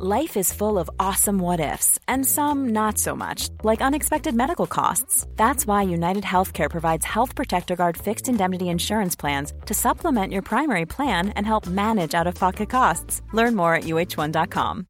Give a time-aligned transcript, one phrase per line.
[0.00, 4.68] Life is full of awesome what ifs, and some not so much, like unexpected medical
[4.68, 5.26] costs.
[5.34, 10.42] That's why United Healthcare provides Health Protector Guard fixed indemnity insurance plans to supplement your
[10.42, 13.22] primary plan and help manage out of pocket costs.
[13.32, 14.86] Learn more at uh1.com.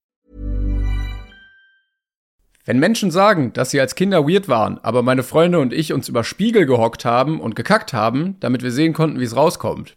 [2.67, 6.11] Wenn Menschen sagen, dass sie als Kinder weird waren, aber meine Freunde und ich uns
[6.11, 9.97] über Spiegel gehockt haben und gekackt haben, damit wir sehen konnten, wie es rauskommt.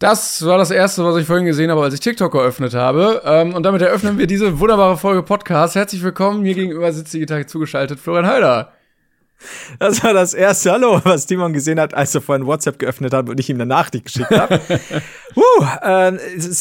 [0.00, 3.20] Das war das erste, was ich vorhin gesehen habe, als ich TikTok geöffnet habe.
[3.22, 5.74] Ähm, und damit eröffnen wir diese wunderbare Folge Podcast.
[5.74, 6.40] Herzlich willkommen.
[6.40, 8.72] Mir gegenüber sitzt die Tag zugeschaltet Florian Heider.
[9.78, 13.28] Das war das erste Hallo, was Timon gesehen hat, als er vorhin WhatsApp geöffnet hat
[13.28, 14.58] und ich ihm eine Nachricht geschickt habe.
[15.36, 16.16] uh, äh,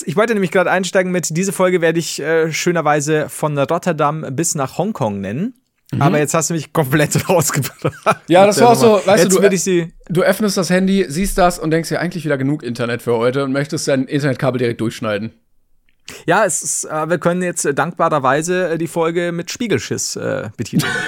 [0.05, 4.55] ich wollte nämlich gerade einsteigen mit, diese Folge werde ich äh, schönerweise von Rotterdam bis
[4.55, 5.53] nach Hongkong nennen.
[5.91, 6.01] Mhm.
[6.01, 8.21] Aber jetzt hast du mich komplett rausgebracht.
[8.27, 11.37] Ja, das war auch so, weißt jetzt du, du, sie du öffnest das Handy, siehst
[11.37, 14.81] das und denkst dir eigentlich wieder genug Internet für heute und möchtest dein Internetkabel direkt
[14.81, 15.31] durchschneiden.
[16.25, 20.49] Ja, es ist, äh, wir können jetzt äh, dankbarerweise äh, die Folge mit Spiegelschiss äh,
[20.57, 20.91] betiteln.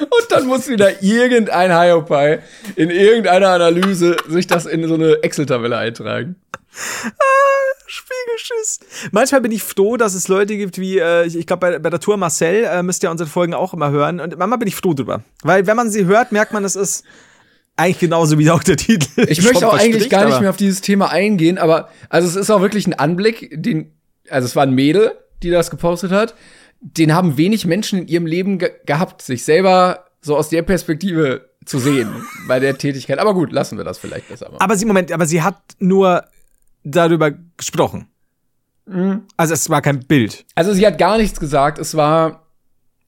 [0.00, 2.40] Und dann muss wieder irgendein Hiopai
[2.76, 6.36] in irgendeiner Analyse sich das in so eine Excel-Tabelle eintragen.
[7.92, 8.80] Spiegelschiss.
[9.10, 12.00] Manchmal bin ich froh, dass es Leute gibt wie, äh, ich glaube, bei, bei der
[12.00, 14.18] Tour Marcel äh, müsst ihr unsere Folgen auch immer hören.
[14.18, 15.22] Und manchmal bin ich froh drüber.
[15.42, 17.04] Weil wenn man sie hört, merkt man, es ist
[17.76, 19.26] eigentlich genauso wie auch der Titel.
[19.28, 22.50] Ich möchte auch eigentlich gar nicht mehr auf dieses Thema eingehen, aber also es ist
[22.50, 23.92] auch wirklich ein Anblick, den,
[24.28, 26.34] also es war ein Mädel, die das gepostet hat.
[26.80, 31.48] Den haben wenig Menschen in ihrem Leben ge gehabt, sich selber so aus der Perspektive
[31.64, 32.10] zu sehen
[32.48, 33.18] bei der Tätigkeit.
[33.18, 34.58] Aber gut, lassen wir das vielleicht besser mal.
[34.58, 36.24] Aber sie, Moment, aber sie hat nur
[36.84, 38.08] darüber gesprochen.
[38.86, 39.22] Mhm.
[39.36, 40.44] Also es war kein Bild.
[40.54, 41.78] Also sie hat gar nichts gesagt.
[41.78, 42.46] Es war,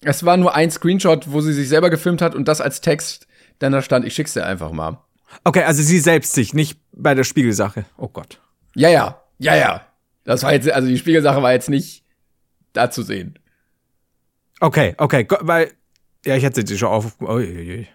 [0.00, 3.26] es war nur ein Screenshot, wo sie sich selber gefilmt hat und das als Text.
[3.58, 4.98] Dann da stand, ich schick's dir einfach mal.
[5.42, 7.84] Okay, also sie selbst sich, nicht bei der Spiegelsache.
[7.96, 8.40] Oh Gott.
[8.74, 9.86] Ja, ja, ja, ja.
[10.24, 12.04] Das war jetzt, also die Spiegelsache war jetzt nicht
[12.72, 13.38] da zu sehen.
[14.60, 15.72] Okay, okay, weil,
[16.24, 17.16] ja, ich hätte sie schon auf.
[17.20, 17.86] Oh, je, je.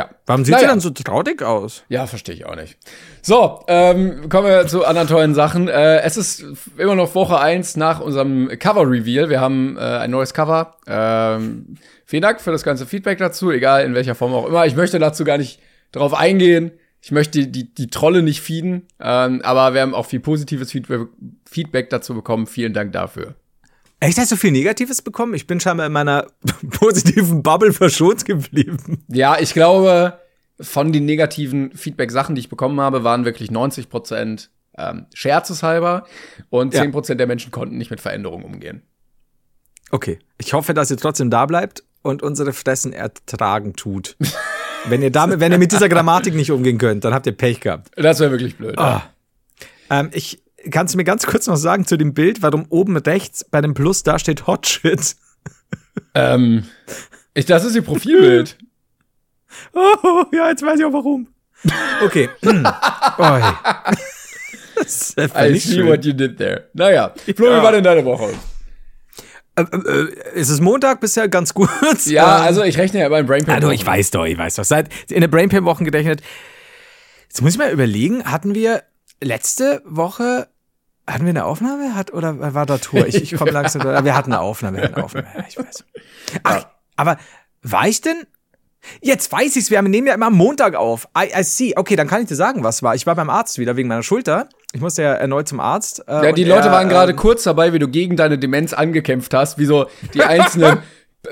[0.00, 0.08] Ja.
[0.24, 0.64] Warum sieht naja.
[0.64, 1.84] sie dann so traurig aus?
[1.90, 2.78] Ja, verstehe ich auch nicht.
[3.20, 5.68] So, ähm, kommen wir zu anderen tollen Sachen.
[5.68, 6.42] Äh, es ist
[6.78, 9.28] immer noch Woche eins nach unserem Cover-Reveal.
[9.28, 10.76] Wir haben äh, ein neues Cover.
[10.86, 14.64] Ähm, vielen Dank für das ganze Feedback dazu, egal in welcher Form auch immer.
[14.64, 15.60] Ich möchte dazu gar nicht
[15.92, 16.72] drauf eingehen.
[17.02, 20.70] Ich möchte die, die, die Trolle nicht feeden, ähm, aber wir haben auch viel positives
[20.70, 21.08] Feedback,
[21.44, 22.46] Feedback dazu bekommen.
[22.46, 23.34] Vielen Dank dafür.
[24.00, 25.34] Echt, hast du viel Negatives bekommen?
[25.34, 26.26] Ich bin scheinbar in meiner
[26.70, 29.04] positiven Bubble verschont geblieben.
[29.08, 30.18] Ja, ich glaube,
[30.58, 36.06] von den negativen Feedback-Sachen, die ich bekommen habe, waren wirklich 90 Prozent ähm, scherzeshalber
[36.48, 37.26] und 10 Prozent ja.
[37.26, 38.82] der Menschen konnten nicht mit Veränderungen umgehen.
[39.90, 44.16] Okay, ich hoffe, dass ihr trotzdem da bleibt und unsere Fressen ertragen tut.
[44.88, 47.60] wenn ihr damit, wenn ihr mit dieser Grammatik nicht umgehen könnt, dann habt ihr Pech
[47.60, 47.90] gehabt.
[47.96, 48.76] Das wäre wirklich blöd.
[48.78, 48.82] Oh.
[48.82, 49.10] Ja.
[49.90, 53.44] Ähm, ich Kannst du mir ganz kurz noch sagen zu dem Bild, warum oben rechts
[53.44, 55.16] bei dem Plus da steht Hot Shit?
[56.14, 56.64] Ähm,
[57.34, 58.58] ich, das ist ihr Profilbild.
[59.72, 61.28] oh, ja, jetzt weiß ich auch warum.
[62.02, 62.28] Okay.
[64.76, 65.88] das ist I see schön.
[65.88, 66.68] what you did there.
[66.72, 68.32] Naja, Flo, wie war denn deine Woche?
[69.56, 71.68] Äh, äh, ist es Montag bisher ganz gut?
[72.06, 73.54] Ja, ähm, also ich rechne ja beim Brainpam.
[73.54, 74.64] Also ich weiß doch, ich weiß doch.
[74.64, 76.22] Seit in der Brainpam-Wochen gerechnet.
[77.28, 78.82] Jetzt muss ich mal überlegen, hatten wir
[79.20, 80.48] letzte Woche
[81.06, 81.94] hatten wir eine Aufnahme?
[81.94, 83.06] Hat, oder war da Tour?
[83.06, 83.82] Ich, ich komme langsam.
[83.82, 85.26] wir hatten eine Aufnahme, wir hatten eine Aufnahme.
[85.48, 85.84] Ich weiß.
[86.44, 86.66] Ach,
[86.96, 87.18] aber
[87.62, 88.26] war ich denn?
[89.02, 89.70] Jetzt weiß ich's.
[89.70, 91.08] Wir nehmen ja immer am Montag auf.
[91.16, 91.74] I, I see.
[91.76, 92.94] Okay, dann kann ich dir sagen, was war.
[92.94, 94.48] Ich war beim Arzt wieder wegen meiner Schulter.
[94.72, 96.04] Ich musste ja erneut zum Arzt.
[96.08, 98.72] Äh, ja, die Leute er, waren gerade ähm, kurz dabei, wie du gegen deine Demenz
[98.72, 100.78] angekämpft hast, wie so die einzelnen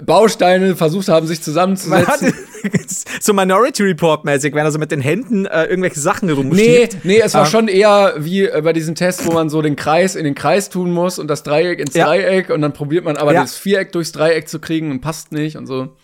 [0.04, 2.32] Bausteine versucht haben, sich zusammenzusetzen.
[3.20, 6.94] so Minority Report mäßig, wenn er so mit den Händen äh, irgendwelche Sachen rumschiebt.
[7.04, 7.50] Nee, nee, es war ähm.
[7.50, 10.70] schon eher wie äh, bei diesem Test, wo man so den Kreis in den Kreis
[10.70, 12.06] tun muss und das Dreieck ins ja.
[12.06, 13.42] Dreieck und dann probiert man aber ja.
[13.42, 15.96] das Viereck durchs Dreieck zu kriegen und passt nicht und so.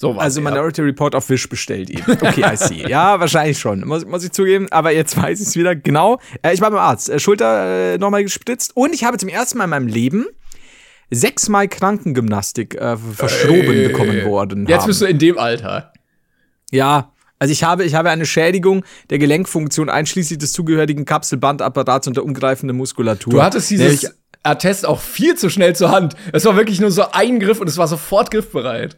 [0.00, 0.86] So war's, also Minority ja.
[0.86, 2.04] Report auf Wish bestellt eben.
[2.12, 2.88] Okay, I see.
[2.88, 4.68] ja, wahrscheinlich schon, muss, muss ich zugeben.
[4.70, 6.20] Aber jetzt weiß ich es wieder genau.
[6.42, 9.58] Äh, ich war beim Arzt, äh, Schulter äh, nochmal gespritzt und ich habe zum ersten
[9.58, 10.26] Mal in meinem Leben
[11.10, 13.88] sechsmal Krankengymnastik äh, verschoben Ey.
[13.88, 14.66] bekommen worden.
[14.66, 14.88] Jetzt haben.
[14.88, 15.92] bist du in dem Alter.
[16.70, 22.16] Ja, also ich habe, ich habe eine Schädigung der Gelenkfunktion einschließlich des zugehörigen Kapselbandapparats und
[22.16, 23.32] der umgreifenden Muskulatur.
[23.32, 24.12] Du hattest dieses
[24.42, 26.16] Attest auch viel zu schnell zur Hand.
[26.32, 28.96] Es war wirklich nur so ein Griff und es war sofort griffbereit.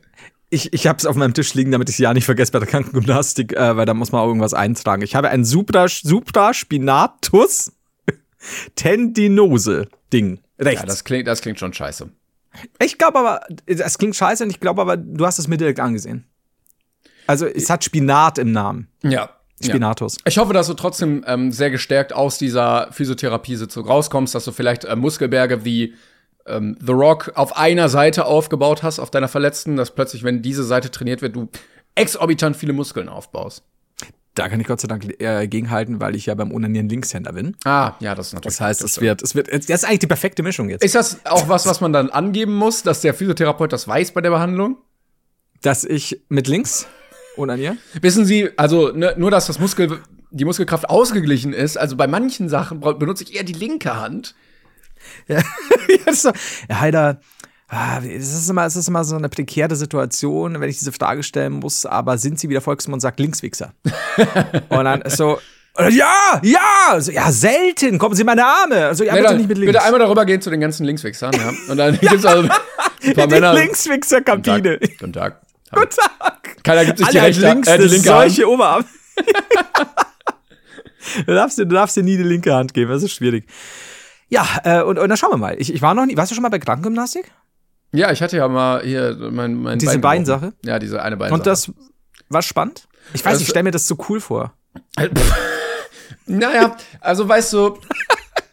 [0.48, 2.58] Ich, ich habe es auf meinem Tisch liegen, damit ich es ja nicht vergesse bei
[2.58, 5.02] der Krankengymnastik, äh, weil da muss man auch irgendwas eintragen.
[5.02, 7.72] Ich habe ein Supraspinatus
[8.74, 10.40] Tendinose Ding.
[10.58, 10.80] Rechts.
[10.80, 12.10] Ja, das klingt, das klingt schon scheiße.
[12.82, 15.80] Ich glaube aber, es klingt scheiße und ich glaube aber, du hast es mir direkt
[15.80, 16.26] angesehen.
[17.26, 18.88] Also es hat Spinat im Namen.
[19.02, 19.30] Ja.
[19.62, 20.16] Spinatus.
[20.24, 24.84] Ich hoffe, dass du trotzdem ähm, sehr gestärkt aus dieser Physiotherapiesitzung rauskommst, dass du vielleicht
[24.84, 25.94] äh, Muskelberge wie
[26.46, 30.64] ähm, The Rock auf einer Seite aufgebaut hast, auf deiner Verletzten, dass plötzlich, wenn diese
[30.64, 31.48] Seite trainiert wird, du
[31.94, 33.62] exorbitant viele Muskeln aufbaust.
[34.34, 37.56] Da kann ich Gott sei Dank äh, gegenhalten, weil ich ja beim Unanieren Linkshänder bin.
[37.64, 38.56] Ah, ja, das ist natürlich.
[38.56, 40.84] Das heißt, es wird, es wird, das ist eigentlich die perfekte Mischung jetzt.
[40.84, 44.20] Ist das auch was, was man dann angeben muss, dass der Physiotherapeut das weiß bei
[44.20, 44.76] der Behandlung?
[45.62, 46.86] Dass ich mit links
[47.36, 47.76] unaniere?
[48.00, 50.00] Wissen Sie, also ne, nur, dass das Muskel,
[50.30, 51.76] die Muskelkraft ausgeglichen ist.
[51.76, 54.34] Also bei manchen Sachen benutze ich eher die linke Hand.
[55.26, 55.42] Ja,
[56.06, 56.30] ja, so,
[56.68, 57.20] ja Heider,
[57.70, 61.22] ah, es ist, immer, es ist immer so eine prekäre Situation, wenn ich diese Frage
[61.22, 63.72] stellen muss, aber sind Sie wie der Volksmund sagt, Linkswichser?
[64.68, 65.38] und dann so,
[65.90, 68.86] ja, ja, so, ja, selten, kommen Sie in meine Arme.
[68.86, 69.72] Also, ja, Nee, bitte dann, nicht mit links.
[69.72, 71.52] bitte einmal darüber gehen zu den ganzen Linkswichsern, ja.
[71.70, 72.10] Und dann Ja.
[72.10, 73.52] gibt's also ein paar die Männer.
[73.52, 74.78] Guten Linkswichser-Kabine.
[74.80, 74.90] Tag.
[74.98, 75.40] Guten Tag.
[75.72, 76.64] Guten Tag.
[76.64, 78.20] Keiner gibt sich die rechte, links, äh, die linke Hand.
[78.32, 78.84] solche Oberarm.
[81.26, 83.46] du, darfst, dir- du darfst dir nie die linke Hand geben, das ist schwierig.
[84.28, 85.56] Ja, äh, und, und dann schauen wir mal.
[85.58, 87.30] Ich, ich war noch nie, warst du schon mal bei Krankengymnastik?
[87.92, 89.98] Ja, ich hatte ja mal hier mein, mein Diese.
[89.98, 90.52] Beinsache?
[90.64, 91.38] Ja, diese eine Beinsache.
[91.38, 91.72] Und das
[92.28, 92.86] war spannend?
[93.14, 94.52] Ich weiß Das- ich stelle mir das so cool vor.
[96.26, 97.78] Naja, also weißt du,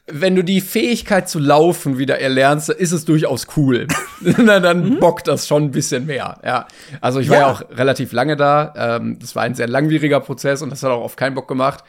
[0.07, 3.88] wenn du die Fähigkeit zu laufen wieder erlernst, ist es durchaus cool.
[4.22, 6.39] Na, dann bockt das schon ein bisschen mehr.
[6.44, 6.68] Ja,
[7.01, 7.42] also ich war Mhm.
[7.42, 7.48] Ja.
[7.48, 8.74] ja auch relativ lange da.
[8.75, 11.84] Ähm, das war ein sehr langwieriger Prozess und das hat auch auf keinen Bock gemacht.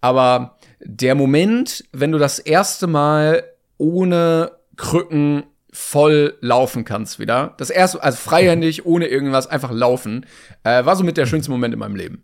[0.00, 3.42] Aber der Moment, wenn du das erste Mal
[3.78, 10.24] ohne Krücken voll laufen kannst wieder, das erste, also freihändig, ohne irgendwas, einfach laufen,
[10.62, 12.22] äh, war somit der schönste Moment in meinem Leben.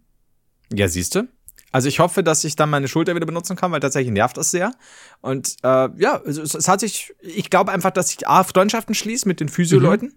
[0.72, 1.28] Ja, siehst du?
[1.72, 4.52] Also ich hoffe, dass ich dann meine Schulter wieder benutzen kann, weil tatsächlich nervt das
[4.52, 4.72] sehr.
[5.20, 9.26] Und äh, ja, es, es hat sich, ich glaube einfach, dass ich A, Freundschaften schließe
[9.26, 10.14] mit den Physio-Leuten.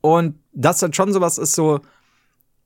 [0.00, 1.80] Und das dann schon sowas ist so,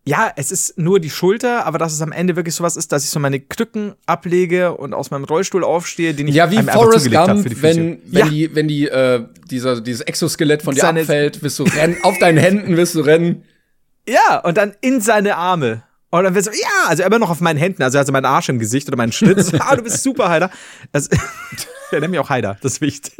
[0.06, 3.04] ja, es ist nur die Schulter, aber dass es am Ende wirklich sowas ist, dass
[3.04, 7.10] ich so meine Krücken ablege und aus meinem Rollstuhl aufstehe, den ich Ja, wie Forrest
[7.10, 7.82] Gump, für die Physio.
[7.82, 11.58] wenn, wenn ja, die, wenn die, äh, dieser, dieses Exoskelett von dir Seine- abfällt, wirst
[11.58, 13.44] du rennen, auf deinen Händen wirst du rennen.
[14.06, 15.84] ja, und dann in seine Arme.
[16.10, 18.48] Und dann wird so, ja, also immer noch auf meinen Händen, also, also mein Arsch
[18.48, 19.52] im Gesicht oder mein Schritt.
[19.58, 20.50] ah, du bist super, Heider.
[20.92, 21.08] Das,
[21.92, 23.14] ja, nenn mich auch Heider, das ist wichtig.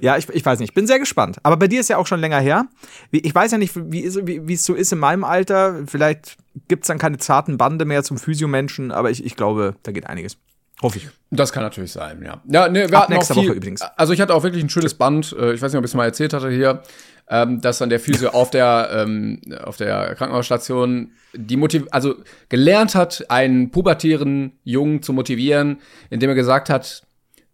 [0.00, 1.38] ja, ich, ich weiß nicht, ich bin sehr gespannt.
[1.42, 2.66] Aber bei dir ist ja auch schon länger her.
[3.10, 5.80] Ich weiß ja nicht, wie, ist- wie, wie es so ist in meinem Alter.
[5.86, 6.36] Vielleicht
[6.68, 10.36] gibt's dann keine zarten Bande mehr zum Physiomenschen, aber ich, ich glaube, da geht einiges.
[10.82, 11.08] Hoffe ich.
[11.30, 12.40] Das kann natürlich sein, ja.
[12.46, 13.82] Ja, nee, wir Ab hatten auch nächster viel, Woche übrigens.
[13.96, 15.36] Also ich hatte auch wirklich ein schönes Band.
[15.38, 16.82] äh, Ich weiß nicht, ob ich es mal erzählt hatte hier,
[17.28, 22.14] ähm, dass dann der Physio auf der ähm, auf der Krankenhausstation die motiv also
[22.48, 27.02] gelernt hat, einen pubertären Jungen zu motivieren, indem er gesagt hat,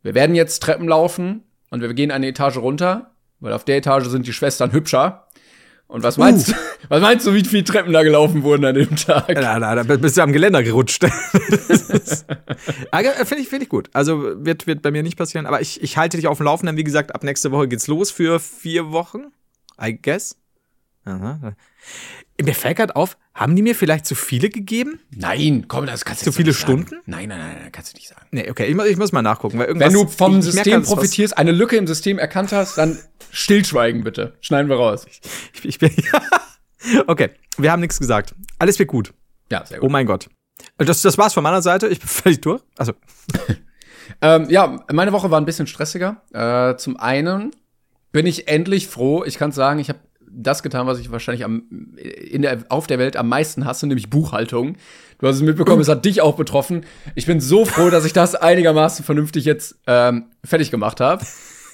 [0.07, 3.11] wir werden jetzt Treppen laufen und wir gehen eine Etage runter,
[3.41, 5.27] weil auf der Etage sind die Schwestern hübscher.
[5.89, 6.53] Und was meinst du,
[6.89, 9.27] was meinst du, wie viele Treppen da gelaufen wurden an dem Tag?
[9.35, 11.05] Da, da, da bist du am Geländer gerutscht.
[12.93, 13.91] Äh, Finde ich, finde ich gut.
[13.93, 15.47] Also wird, wird bei mir nicht passieren.
[15.47, 16.77] Aber ich, ich halte dich auf dem Laufenden.
[16.77, 19.33] Wie gesagt, ab nächste Woche geht's los für vier Wochen.
[19.81, 20.37] I guess.
[21.05, 21.55] Aha.
[22.43, 24.99] Mir fällt gerade auf, haben die mir vielleicht zu viele gegeben?
[25.15, 26.87] Nein, komm, das kannst du Zu jetzt viele nicht sagen.
[26.87, 27.03] Stunden?
[27.07, 28.27] Nein, nein, nein, nein, kannst du nicht sagen.
[28.33, 29.59] Nee, okay, ich, muss- ich muss mal nachgucken.
[29.59, 32.77] Weil irgendwas, Wenn du vom merke System was- profitierst, eine Lücke im System erkannt hast,
[32.79, 32.99] dann
[33.31, 34.35] stillschweigen bitte.
[34.41, 35.07] Schneiden wir raus.
[35.53, 35.91] Ich, ich bin,
[37.07, 38.35] okay, wir haben nichts gesagt.
[38.59, 39.13] Alles wird gut.
[39.53, 39.91] Ja, sehr Oh gut.
[39.93, 40.29] mein Gott.
[40.79, 41.89] Das, das war's von meiner Seite.
[41.89, 42.63] Ich bin völlig durch.
[42.77, 42.93] Also,
[44.23, 46.23] Ähm, ja, meine Woche war ein bisschen stressiger.
[46.33, 47.51] Äh, zum einen
[48.13, 49.25] bin ich endlich froh.
[49.25, 49.99] Ich kann sagen, ich habe
[50.37, 51.65] das getan, was ich wahrscheinlich am,
[51.97, 54.77] in der, auf der Welt am meisten hasse, nämlich Buchhaltung.
[55.19, 56.85] Du hast es mitbekommen, es hat dich auch betroffen.
[57.15, 61.25] Ich bin so froh, dass ich das einigermaßen vernünftig jetzt ähm, fertig gemacht habe.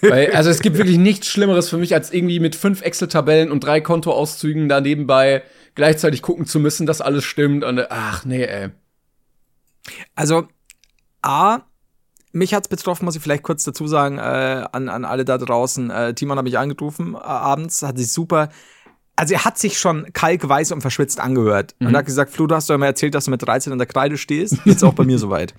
[0.00, 3.64] Weil, also es gibt wirklich nichts Schlimmeres für mich, als irgendwie mit fünf Excel-Tabellen und
[3.64, 5.42] drei Kontoauszügen da nebenbei
[5.74, 7.64] gleichzeitig gucken zu müssen, dass alles stimmt.
[7.64, 8.70] Und ach nee, ey.
[10.14, 10.48] Also,
[11.22, 11.60] A,
[12.32, 15.90] mich hat's betroffen, muss ich vielleicht kurz dazu sagen, äh, an, an alle da draußen.
[15.90, 18.48] Äh, Timon hat mich angerufen äh, abends, hat sich super.
[19.14, 22.70] Also er hat sich schon kalkweiß und verschwitzt angehört und hat gesagt, Flo, du hast
[22.70, 24.56] doch immer erzählt, dass du mit 13 in der Kreide stehst.
[24.64, 25.54] Jetzt auch bei mir soweit.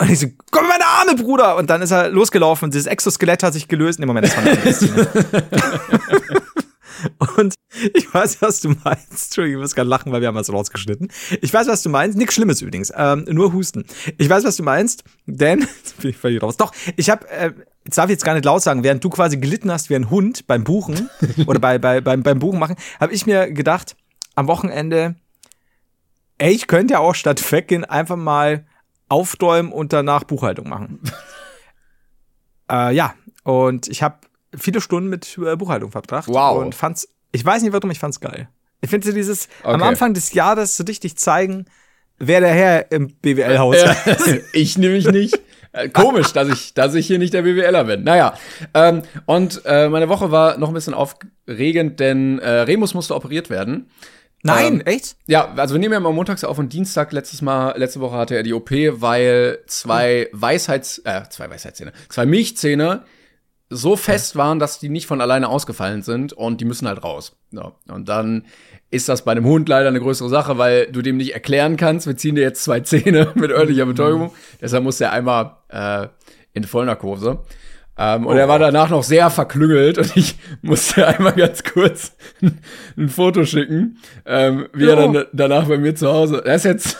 [0.00, 1.56] Und ich so, komm in meine Arme, Bruder!
[1.56, 4.00] Und dann ist er losgelaufen und dieses Exoskelett hat sich gelöst.
[4.00, 4.56] Nee, Moment, das war eine.
[7.36, 7.54] Und
[7.94, 9.10] ich weiß, was du meinst.
[9.10, 11.08] Entschuldigung, ich muss gerade lachen, weil wir haben was rausgeschnitten.
[11.40, 12.16] Ich weiß, was du meinst.
[12.16, 12.92] Nichts Schlimmes übrigens.
[12.96, 13.84] Ähm, nur Husten.
[14.18, 16.56] Ich weiß, was du meinst, denn jetzt bin ich völlig raus.
[16.56, 17.52] Doch, ich habe, äh,
[17.84, 20.10] jetzt darf ich jetzt gar nicht laut sagen, während du quasi gelitten hast wie ein
[20.10, 21.10] Hund beim Buchen
[21.46, 23.96] oder bei, bei, beim, beim Buchen machen, habe ich mir gedacht,
[24.34, 25.16] am Wochenende,
[26.38, 28.66] ey, ich könnte ja auch statt weggehen einfach mal
[29.08, 31.00] aufdäumen und danach Buchhaltung machen.
[32.70, 34.18] äh, ja, und ich habe
[34.58, 36.58] viele Stunden mit äh, Buchhaltung verbracht Wow.
[36.58, 38.48] und fand's, ich weiß nicht warum, ich fand's geil.
[38.80, 39.84] Ich finde dieses am Okay.
[39.84, 41.64] Anfang des Jahres so richtig zeigen,
[42.18, 44.44] wer der Herr im BWL-Haus ist.
[44.52, 45.40] ich nämlich nicht.
[45.72, 48.04] Äh, Komisch, dass ich, dass ich hier nicht der BWLer bin.
[48.04, 48.34] Naja,
[48.74, 53.50] ähm, und äh, meine Woche war noch ein bisschen aufregend, denn äh, Remus musste operiert
[53.50, 53.90] werden.
[54.42, 55.16] Nein, Ähm, echt?
[55.26, 58.36] Ja, also wir nehmen ja immer montags auf und Dienstag letztes Mal, letzte Woche hatte
[58.36, 63.04] er die OP, weil zwei Weisheits, äh, zwei Weisheitszähne, zwei Milchzähne
[63.70, 67.36] so fest waren, dass die nicht von alleine ausgefallen sind und die müssen halt raus.
[67.50, 67.72] Ja.
[67.88, 68.44] Und dann
[68.90, 72.06] ist das bei einem Hund leider eine größere Sache, weil du dem nicht erklären kannst,
[72.06, 74.32] wir ziehen dir jetzt zwei Zähne mit örtlicher Betäubung.
[74.60, 76.08] Deshalb muss er einmal äh,
[76.52, 77.40] in Vollnarkose.
[77.96, 82.16] Ähm, und er war danach noch sehr verklüngelt und ich musste einmal ganz kurz
[82.96, 85.06] ein, Foto schicken, ähm, wie er Ja.
[85.12, 86.42] dann danach bei mir zu Hause.
[86.44, 86.96] Das ist jetzt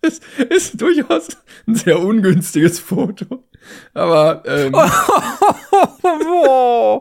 [0.02, 1.28] ist, ist durchaus
[1.66, 3.44] ein sehr ungünstiges Foto.
[3.94, 4.74] Aber ähm.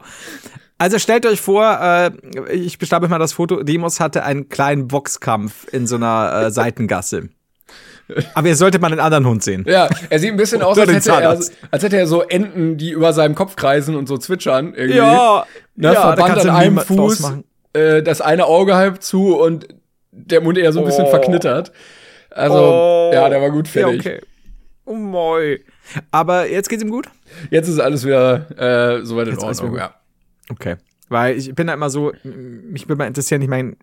[0.81, 2.11] Also stellt euch vor, äh,
[2.53, 7.29] ich beschreibe mal das Foto, Demos hatte einen kleinen Boxkampf in so einer äh, Seitengasse.
[8.33, 9.65] Aber ihr solltet mal einen anderen Hund sehen.
[9.67, 11.39] ja, er sieht ein bisschen aus, als den hätte, er,
[11.71, 14.73] als hätte er so Enten, die über seinem Kopf kreisen und so zwitschern.
[14.73, 14.97] Irgendwie.
[14.99, 17.33] Ja, ne, ja, verband an ein einem Fuß,
[17.73, 19.67] äh, das eine Auge halb zu und
[20.11, 21.09] der Mund eher so ein bisschen Oh.
[21.09, 21.71] verknittert.
[22.31, 23.12] Also, Oh.
[23.13, 24.00] ja, der war gut Ja, fertig.
[24.01, 24.21] okay.
[24.86, 25.59] Oh moi.
[26.12, 27.07] Aber jetzt geht's ihm gut?
[27.51, 28.50] Jetzt ist alles wieder
[29.00, 29.93] äh, soweit in Jetzt Ordnung, ja.
[30.50, 30.77] Okay.
[31.09, 33.75] Weil ich bin da immer so, mich würde mal interessieren, ich meine,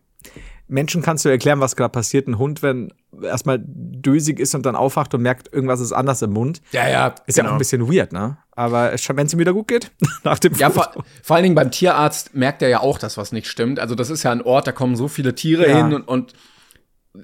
[0.68, 2.26] Menschen kannst du erklären, was gerade passiert.
[2.26, 6.32] Ein Hund, wenn erstmal dösig ist und dann aufwacht und merkt, irgendwas ist anders im
[6.32, 7.14] Mund, Ja, ja.
[7.26, 8.38] ist ja auch ein bisschen weird, ne?
[8.50, 9.92] Aber wenn es ihm wieder gut geht,
[10.24, 13.30] nach dem Ja, vor, vor allen Dingen beim Tierarzt merkt er ja auch, dass was
[13.30, 13.78] nicht stimmt.
[13.78, 15.76] Also das ist ja ein Ort, da kommen so viele Tiere Ja.
[15.76, 16.32] hin und, und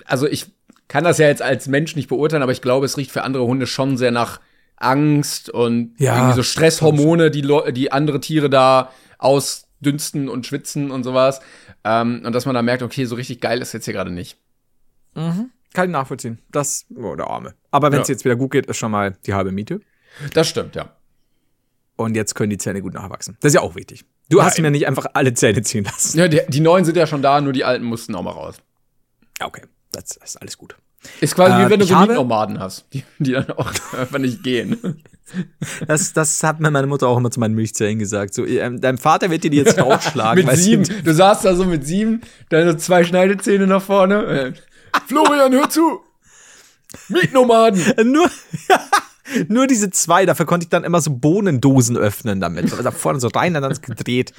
[0.05, 0.47] also ich
[0.93, 3.45] kann das ja jetzt als Mensch nicht beurteilen, aber ich glaube, es riecht für andere
[3.47, 4.41] Hunde schon sehr nach
[4.77, 10.91] Angst und Ja, irgendwie so Stresshormone, die, Leu- die andere Tiere da ausdünsten und schwitzen
[10.91, 11.41] und sowas.
[11.85, 14.37] Ähm, und dass man da merkt, okay, so richtig geil ist jetzt hier gerade nicht.
[15.15, 16.39] Kann ich nachvollziehen.
[16.51, 17.55] Das, oh, der Arme.
[17.71, 18.13] Aber wenn es Ja.
[18.15, 19.81] jetzt wieder gut geht, ist schon mal die halbe Miete.
[20.35, 20.95] Das stimmt, ja.
[21.97, 23.37] Und jetzt können die Zähne gut nachwachsen.
[23.41, 24.05] Das ist ja auch wichtig.
[24.29, 24.63] Du hast Nein.
[24.63, 26.19] mir nicht einfach alle Zähne ziehen lassen.
[26.19, 28.57] ja die, die neuen sind ja schon da, nur die alten mussten auch mal raus.
[29.41, 29.63] Ja, okay.
[29.93, 30.75] Das ist alles gut.
[31.21, 34.43] Ist quasi Äh, wie wenn du so Mietnomaden hast, die, die dann auch einfach nicht
[34.43, 35.01] gehen.
[35.87, 38.35] Das, das hat mir meine Mutter auch immer zu meinen Milchzellen gesagt.
[38.35, 40.45] So, ähm, dein Vater wird dir die jetzt draufschlagen.
[40.45, 40.61] mit du?
[40.61, 40.85] sieben.
[41.05, 44.25] Du saßt da so mit sieben, deine zwei Schneidezähne nach vorne.
[44.25, 44.53] Äh,
[45.07, 46.01] Florian, hör zu!
[47.09, 47.83] Mietnomaden!
[48.13, 48.29] Nur,
[49.49, 52.71] nur diese zwei, dafür konnte ich dann immer so Bohnendosen öffnen damit.
[52.71, 54.35] Da vorne so rein, dann ist gedreht.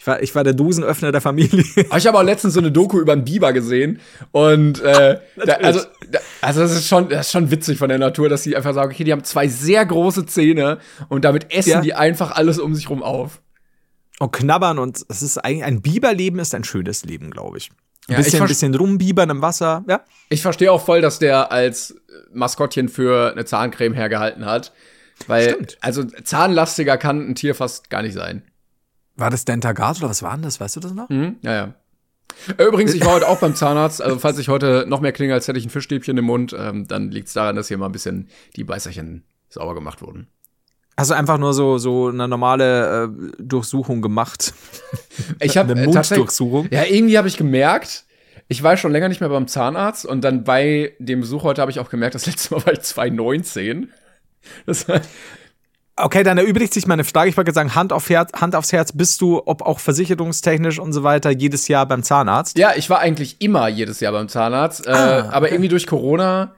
[0.00, 1.62] Ich war, ich war der Dosenöffner der Familie.
[1.90, 4.00] Aber Ich habe auch letztens so eine Doku über einen Biber gesehen
[4.32, 5.80] und äh, da, also,
[6.10, 8.72] da, also das ist schon das ist schon witzig von der Natur, dass die einfach
[8.72, 10.78] sagen, okay, die haben zwei sehr große Zähne
[11.10, 11.80] und damit essen Ja.
[11.82, 13.42] die einfach alles um sich rum auf.
[14.18, 17.70] Und knabbern und es ist eigentlich, ein Biberleben ist ein schönes Leben, glaube ich.
[18.08, 20.00] Ein Ja, bisschen, verst- bisschen rumbibern im Wasser, ja.
[20.30, 21.94] Ich verstehe auch voll, dass der als
[22.32, 24.72] Maskottchen für eine Zahncreme hergehalten hat,
[25.26, 25.78] weil Stimmt.
[25.82, 28.42] also zahnlastiger kann ein Tier fast gar nicht sein.
[29.20, 30.60] War das Dentagard oder was war denn das?
[30.60, 31.08] Weißt du das noch?
[31.08, 31.74] Mhm, ja, ja.
[32.56, 34.00] Äh, Übrigens, ich war heute auch beim Zahnarzt.
[34.02, 36.86] Also, falls ich heute noch mehr klinge, als hätte ich ein Fischstäbchen im Mund, ähm,
[36.86, 40.28] dann liegt es daran, dass hier mal ein bisschen die Beißerchen sauber gemacht wurden.
[40.96, 43.04] Hast du einfach nur so, so eine normale
[43.38, 44.52] äh, Durchsuchung gemacht?
[45.40, 46.68] Ich habe Eine äh, tatsächlich- Munddurchsuchung?
[46.70, 48.04] Ja, irgendwie habe ich gemerkt,
[48.48, 51.70] ich war schon länger nicht mehr beim Zahnarzt und dann bei dem Besuch heute habe
[51.70, 53.90] ich auch gemerkt, das letzte Mal war ich 2019.
[54.66, 55.00] Das war,
[55.96, 57.28] Okay, dann erübrigt sich meine Frage.
[57.28, 60.92] Ich wollte sagen, Hand, auf Herz, Hand aufs Herz, bist du, ob auch versicherungstechnisch und
[60.92, 62.56] so weiter, jedes Jahr beim Zahnarzt?
[62.56, 66.54] ja, ich war eigentlich immer jedes Jahr beim Zahnarzt, äh, Ah, aber irgendwie durch Corona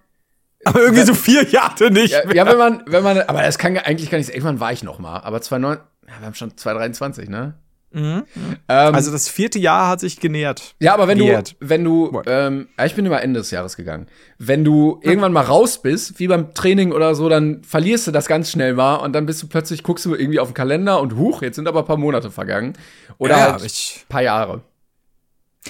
[0.64, 2.12] Aber irgendwie so vier Jahre nicht.
[2.12, 4.36] Ja, ja, wenn man, wenn man, aber das kann ja eigentlich gar nicht sein.
[4.36, 5.18] Irgendwann war ich noch mal.
[5.20, 7.54] Aber 2009, ja, wir haben schon 2023, ne?
[7.94, 8.24] Ähm,
[8.68, 10.74] Also das vierte Jahr hat sich genähert.
[10.80, 11.52] ja, aber wenn Wert.
[11.52, 14.06] du, wenn du, ähm, ja, ich bin immer Ende des Jahres gegangen.
[14.38, 18.26] Wenn du irgendwann mal raus bist, wie beim Training oder so, dann verlierst du das
[18.26, 21.16] ganz schnell mal und dann bist du plötzlich, guckst du irgendwie auf den Kalender und
[21.16, 22.72] huch, jetzt sind aber ein paar Monate vergangen.
[23.18, 24.62] Oder Ja, halt ich- ein paar Jahre.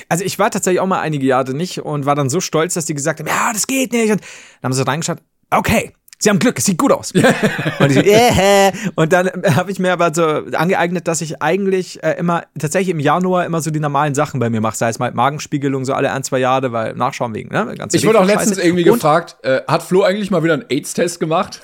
[0.09, 2.87] Also ich war tatsächlich auch mal einige Jahre nicht und war dann so stolz, dass
[2.87, 4.11] die gesagt haben, ja, das geht nicht.
[4.11, 4.21] Und
[4.63, 5.19] dann haben sie reingeschaut,
[5.51, 7.13] okay, sie haben Glück, es sieht gut aus.
[7.13, 10.23] und ich so, äh, und dann äh, habe ich mir aber so
[10.57, 14.49] angeeignet, dass ich eigentlich äh, immer, tatsächlich im Januar immer so die normalen Sachen bei
[14.49, 17.75] mir mache, sei es mal Magenspiegelung so alle ein, zwei Jahre, weil Nachschauen wegen, ne?
[17.77, 18.39] Ganze Ich wurde auch Scheiße.
[18.39, 21.61] letztens irgendwie und, gefragt, äh, hat Flo eigentlich mal wieder einen AIDS-Test gemacht?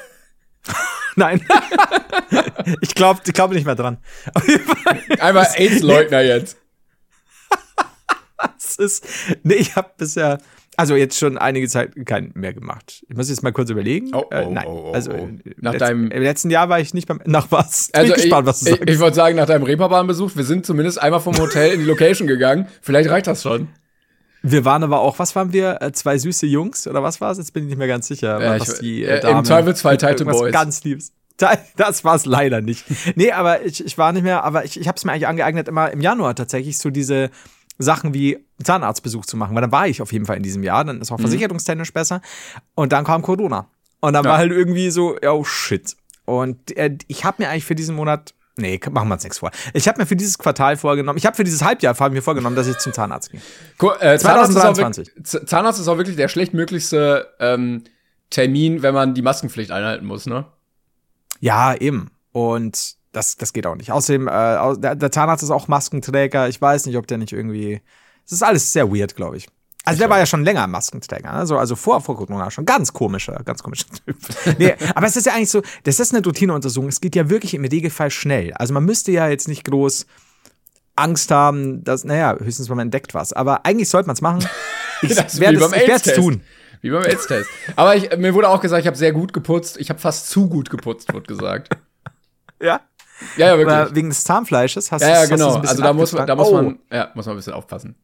[1.17, 1.41] Nein.
[2.81, 3.99] ich glaube ich glaub nicht mehr dran.
[5.21, 6.57] Einmal AIDS-Leugner jetzt.
[8.37, 9.07] Das ist,
[9.43, 10.39] nee, ich habe bisher,
[10.79, 13.05] also jetzt schon einige Zeit keinen mehr gemacht.
[13.09, 14.11] Ich muss jetzt mal kurz überlegen.
[14.15, 15.15] Oh, oh, äh, nein, oh, oh, also oh.
[15.17, 17.91] äh, Nach letzt- deinem- im letzten Jahr war ich nicht beim, nach was?
[17.93, 20.65] Also Bin gespannt, was du ich, ich, ich wollte sagen, nach deinem Reeperbahnbesuch, wir sind
[20.65, 22.69] zumindest einmal vom Hotel in die Location gegangen.
[22.81, 23.69] Vielleicht reicht das schon.
[24.43, 25.83] Wir waren aber auch, was waren wir?
[25.83, 27.39] Äh, zwei süße Jungs oder was war es?
[27.39, 28.41] Jetzt bin ich nicht mehr ganz sicher.
[28.41, 30.53] Ja, was ich- die, äh, äh, Dame im Zweifelsfall irgendwas Boys.
[30.53, 31.13] Ganz liebes.
[31.77, 32.85] Das war es leider nicht.
[33.15, 35.69] Nee, aber ich, ich war nicht mehr, aber ich, ich habe es mir eigentlich angeeignet,
[35.69, 37.31] immer im Januar tatsächlich so diese
[37.79, 40.85] Sachen wie Zahnarztbesuch zu machen, weil dann war ich auf jeden Fall in diesem Jahr,
[40.85, 42.21] dann ist auch versicherungstechnisch besser.
[42.75, 43.69] Und dann kam Corona.
[44.01, 44.31] Und dann Ja.
[44.31, 45.97] war halt irgendwie so, oh shit.
[46.25, 49.51] Und äh, ich habe mir eigentlich für diesen Monat, nee, machen wir uns nichts vor.
[49.75, 52.23] Ich habe mir für dieses Quartal vorgenommen, ich habe für dieses Halbjahr vor allem mir
[52.23, 53.41] vorgenommen, dass ich zum Zahnarzt gehe.
[53.81, 55.07] Cool, äh, Zahnarzt, ist auch 2023.
[55.07, 57.85] wirklich, Z- Zahnarzt ist auch wirklich der schlechtmöglichste ähm,
[58.31, 60.45] Termin, wenn man die Maskenpflicht einhalten muss, ne?
[61.41, 62.11] Ja, eben.
[62.33, 63.93] Und das, das geht auch nicht.
[63.93, 66.49] Außerdem, äh, der, der Zahnarzt ist auch Maskenträger.
[66.49, 67.81] Ich weiß nicht, ob der nicht irgendwie.
[68.25, 69.49] Es ist alles sehr weird, glaube ich.
[69.85, 71.47] Also der war ja schon länger Maskenträger, ne?
[71.47, 72.67] so, also vor, vor Corona schon.
[72.67, 74.19] Ganz komischer, ganz komischer Typ.
[74.59, 76.91] nee, aber es ist ja eigentlich so, das ist eine Routineuntersuchung.
[76.91, 78.53] Es geht ja wirklich im Regelfall schnell.
[78.53, 80.05] Also man müsste ja jetzt nicht groß
[80.95, 83.33] Angst haben, dass, naja, höchstens man entdeckt was.
[83.33, 84.47] Aber eigentlich sollte man es machen.
[85.01, 86.43] Ich werde es ich tun.
[86.81, 87.49] Wie beim AIDS-Test.
[87.77, 89.77] Aber ich, mir wurde auch gesagt, ich habe sehr gut geputzt.
[89.79, 91.69] Ich habe fast zu gut geputzt, wurde gesagt.
[92.61, 92.81] Ja.
[93.37, 93.77] Ja, ja, wirklich.
[93.77, 95.55] Aber wegen des Zahnfleisches hast ja, du ja, du's genau.
[95.57, 97.97] Also da muss man, da muss man, ja, muss man ein bisschen aufpassen.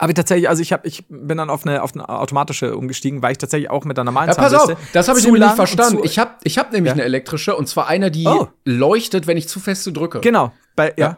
[0.00, 3.32] Aber tatsächlich, also ich habe, ich bin dann auf eine, auf eine automatische umgestiegen, weil
[3.32, 5.56] ich tatsächlich auch mit einer normalen Ja, pass Zahnbürste auf, das habe ich nämlich nicht
[5.56, 6.00] verstanden.
[6.04, 6.94] Ich habe ich hab nämlich Ja.
[6.94, 8.46] eine elektrische und zwar eine, die Oh.
[8.64, 10.20] leuchtet, wenn ich zu feste drücke.
[10.20, 11.06] genau, bei, ja.
[11.08, 11.16] Ja.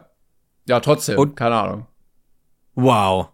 [0.65, 1.19] Ja, trotzdem.
[1.19, 1.85] Und- keine Ahnung.
[2.73, 3.27] Wow.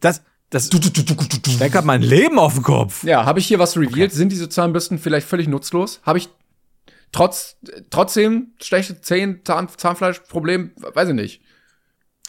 [0.00, 3.04] Das, das, der hat mein Leben auf den Kopf.
[3.04, 4.12] Ja, habe ich hier was revealed?
[4.12, 6.00] Sind diese Zahnbürsten vielleicht völlig nutzlos?
[6.04, 6.28] Habe ich
[7.12, 7.56] trotz,
[7.90, 10.72] trotzdem schlechte Zähne, Zahn, Zahnfleischproblem?
[10.76, 11.42] Weiß ich nicht.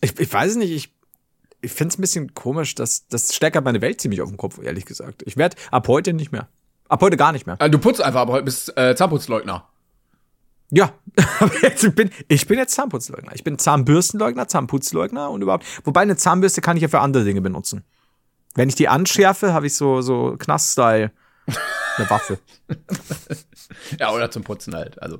[0.02, 0.94] Ich, ich weiß nicht, ich,
[1.62, 4.60] ich finde es ein bisschen komisch, dass das stärkert meine Welt ziemlich auf den Kopf,
[4.62, 5.24] ehrlich gesagt.
[5.26, 6.48] Ich werde ab heute nicht mehr.
[6.88, 7.58] Ab heute gar nicht mehr.
[7.60, 9.68] Äh, Du putzt einfach, aber bist äh, Zahnputzleugner.
[10.72, 10.94] Ja,
[11.40, 13.34] aber jetzt ich bin ich bin jetzt Zahnputzleugner.
[13.34, 15.66] Ich bin Zahnbürstenleugner, Zahnputzleugner und überhaupt.
[15.84, 17.84] Wobei eine Zahnbürste kann ich ja für andere Dinge benutzen.
[18.56, 21.12] Wenn ich die anschärfe, habe ich so so Knast-Style
[21.98, 22.40] eine Waffe.
[24.00, 25.02] Ja, oder zum Putzen halt.
[25.02, 25.20] Also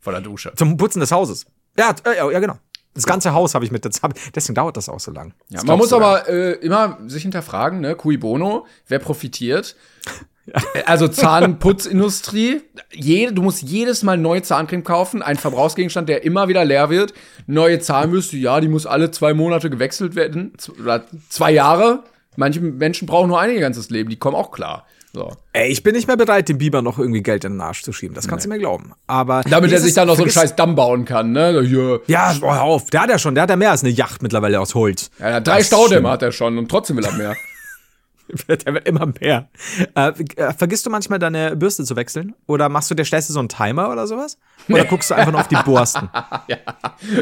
[0.00, 0.52] vor der Dusche.
[0.56, 1.46] Zum Putzen des Hauses.
[1.78, 2.58] Ja, äh, ja, ja, genau.
[2.94, 5.32] Das ganze Haus habe ich mit Zahn Deswegen dauert das auch so lang.
[5.48, 7.94] Ja, man muss aber äh, immer sich hinterfragen, ne?
[7.94, 9.76] Cui bono, wer profitiert?
[10.46, 16.48] Äh, Also Zahnputzindustrie, jede, du musst jedes Mal neue Zahncreme kaufen, ein Verbrauchsgegenstand, der immer
[16.48, 17.14] wieder leer wird.
[17.46, 20.52] Neue Zahnbürste, ja, die muss alle zwei Monate gewechselt werden.
[20.80, 22.04] Oder zwei Jahre.
[22.36, 24.86] Manche Menschen brauchen nur ein ganzes Leben, die kommen auch klar.
[25.14, 25.30] So.
[25.52, 27.92] Ey, ich bin nicht mehr bereit, dem Biber noch irgendwie Geld in den Arsch zu
[27.92, 28.14] schieben.
[28.14, 28.92] Das kannst du mir glauben.
[29.06, 31.62] Aber Damit er sich dann noch so einen scheiß Damm bauen kann, ne?
[31.66, 32.00] Hier.
[32.06, 32.88] Ja, boah, hör auf.
[32.88, 35.10] Der hat ja schon, der hat ja mehr als eine Yacht mittlerweile aus Holz.
[35.18, 37.36] Ja, er hat drei Staudämme hat er schon und trotzdem will er mehr.
[38.48, 39.50] Der wird immer mehr.
[39.94, 42.34] Äh, äh, vergisst du manchmal deine Bürste zu wechseln?
[42.46, 44.38] Oder machst du, der stellst du so einen Timer oder sowas?
[44.70, 46.08] Oder guckst du einfach nur auf die Borsten?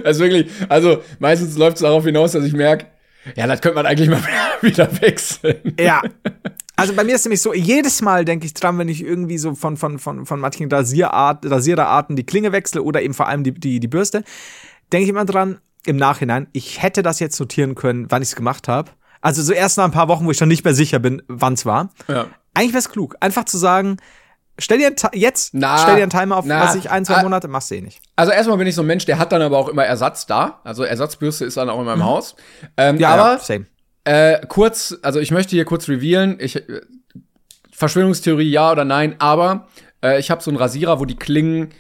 [0.05, 2.87] Also wirklich, also meistens läuft es darauf hinaus, dass ich merke,
[3.35, 4.23] ja, das könnte man eigentlich mal
[4.61, 5.75] wieder wechseln.
[5.81, 6.03] Ja.
[6.81, 9.55] Also bei mir ist nämlich so, jedes Mal denke ich dran, wenn ich irgendwie so
[9.55, 13.53] von, von, von, von manchen Rasierart, Rasiererarten die Klinge wechsle oder eben vor allem die,
[13.53, 14.25] die, die Bürste,
[14.93, 18.37] denke ich immer dran, im Nachhinein, ich hätte das jetzt notieren können, wann ich es
[18.37, 18.91] gemacht habe.
[19.21, 21.53] Also so erst nach ein paar Wochen, wo ich dann nicht mehr sicher bin, wann
[21.55, 21.91] es war.
[22.09, 22.27] Ja.
[22.55, 23.99] Eigentlich wäre es klug, einfach zu sagen,
[24.59, 27.23] stell dir jetzt, Na, stell dir einen Timer auf, na, was ich ein, zwei.
[27.23, 28.01] Monate, machst du eh nicht.
[28.17, 30.61] Also erstmal bin ich so ein Mensch, der hat dann aber auch immer Ersatz da.
[30.65, 32.37] Also Ersatzbürste ist dann auch in meinem Haus.
[32.77, 33.67] Ähm, Ja, aber ja, same.
[34.05, 36.81] Äh, kurz, also ich möchte hier kurz revealen, ich, äh,
[37.73, 39.69] Verschwörungstheorie ja oder nein, aber
[40.03, 41.71] äh, ich habe so einen Rasierer, wo die Klingen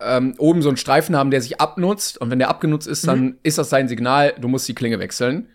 [0.00, 3.38] ähm, oben so einen Streifen haben, der sich abnutzt und wenn der abgenutzt ist, dann
[3.42, 5.48] ist das sein Signal, du musst die Klinge wechseln.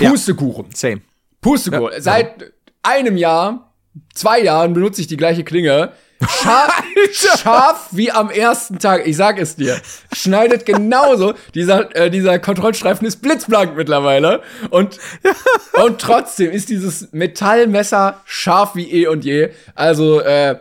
[0.00, 0.10] Ja.
[0.10, 0.66] Pustekuchen.
[0.74, 1.00] Same.
[1.40, 2.00] Pustekuchen.
[2.00, 2.52] Seit
[2.82, 3.72] einem Jahr,
[4.14, 5.92] zwei Jahren benutze ich die gleiche Klinge.
[6.28, 9.06] Scharf, scharf wie am ersten Tag.
[9.06, 9.80] Ich sag es dir.
[10.12, 11.34] Schneidet genauso.
[11.54, 14.42] Dieser, äh, dieser Kontrollstreifen ist blitzblank mittlerweile.
[14.70, 14.98] Und,
[15.84, 19.50] und trotzdem ist dieses Metallmesser scharf wie eh und je.
[19.74, 20.58] Also, äh,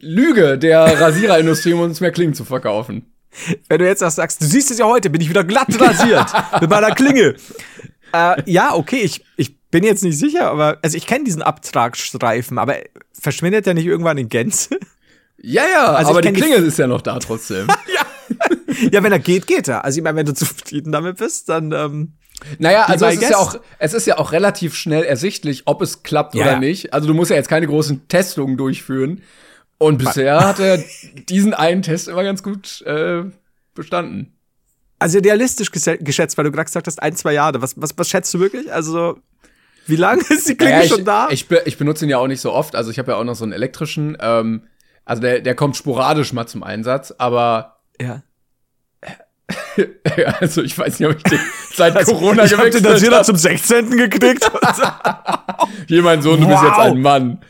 [0.00, 3.06] Lüge der Rasiererindustrie, um uns mehr Klingen zu verkaufen.
[3.68, 6.26] Wenn du jetzt das sagst, du siehst es ja heute, bin ich wieder glatt rasiert
[6.60, 7.36] mit meiner Klinge.
[8.12, 12.58] Äh, ja, okay, ich, ich bin jetzt nicht sicher, aber also ich kenne diesen Abtragsstreifen,
[12.58, 12.76] aber
[13.12, 14.78] verschwindet der nicht irgendwann in Gänze?
[15.42, 17.66] Ja, ja, Also aber die kenn die- Klinge ist ja noch da trotzdem.
[18.90, 19.84] ja, wenn er geht, geht er.
[19.84, 22.12] Also ich meine, wenn du zufrieden damit bist, dann ähm,
[22.58, 26.02] Naja, also es ist, ja auch, es ist ja auch relativ schnell ersichtlich, ob es
[26.02, 26.58] klappt Ja, oder ja.
[26.58, 26.92] nicht.
[26.92, 29.22] Also du musst ja jetzt keine großen Testungen durchführen.
[29.78, 30.84] Und bisher hat er
[31.30, 33.22] diesen einen Test immer ganz gut äh,
[33.74, 34.34] bestanden.
[34.98, 37.62] also realistisch geschätzt, weil du gerade gesagt hast, ein, zwei Jahre.
[37.62, 38.70] Was, was, was schätzt du wirklich?
[38.70, 39.16] Also,
[39.90, 41.28] wie lange ist die Klinge Naja, ich, schon da?
[41.30, 42.74] Ich, be- ich benutze ihn ja auch nicht so oft.
[42.76, 44.16] Also ich habe ja auch noch so einen elektrischen.
[44.20, 44.62] Ähm,
[45.04, 47.12] also der, der kommt sporadisch mal zum Einsatz.
[47.18, 48.22] Aber ja.
[50.16, 51.40] ja, also ich weiß nicht, ob ich den
[51.74, 53.24] seit Corona ich den gewechselt Rasierer habe.
[53.24, 53.90] zum 16.
[53.90, 54.50] gekriegt.
[55.88, 56.68] Hier, mein Sohn, du bist Wow.
[56.68, 57.40] jetzt ein Mann.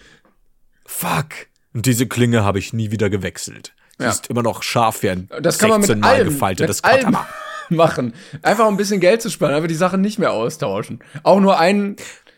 [0.86, 1.26] Fuck.
[1.74, 3.74] Und diese Klinge habe ich nie wieder gewechselt.
[3.98, 4.10] Die Ja.
[4.10, 6.90] ist immer noch scharf wie ein Das kann man mit 16 Mal allem, gefaltetes mit
[6.92, 7.26] allem Katana.
[7.68, 8.14] machen.
[8.42, 11.00] Einfach um ein bisschen Geld zu sparen, einfach die Sachen nicht mehr austauschen.
[11.22, 11.96] Auch nur ein,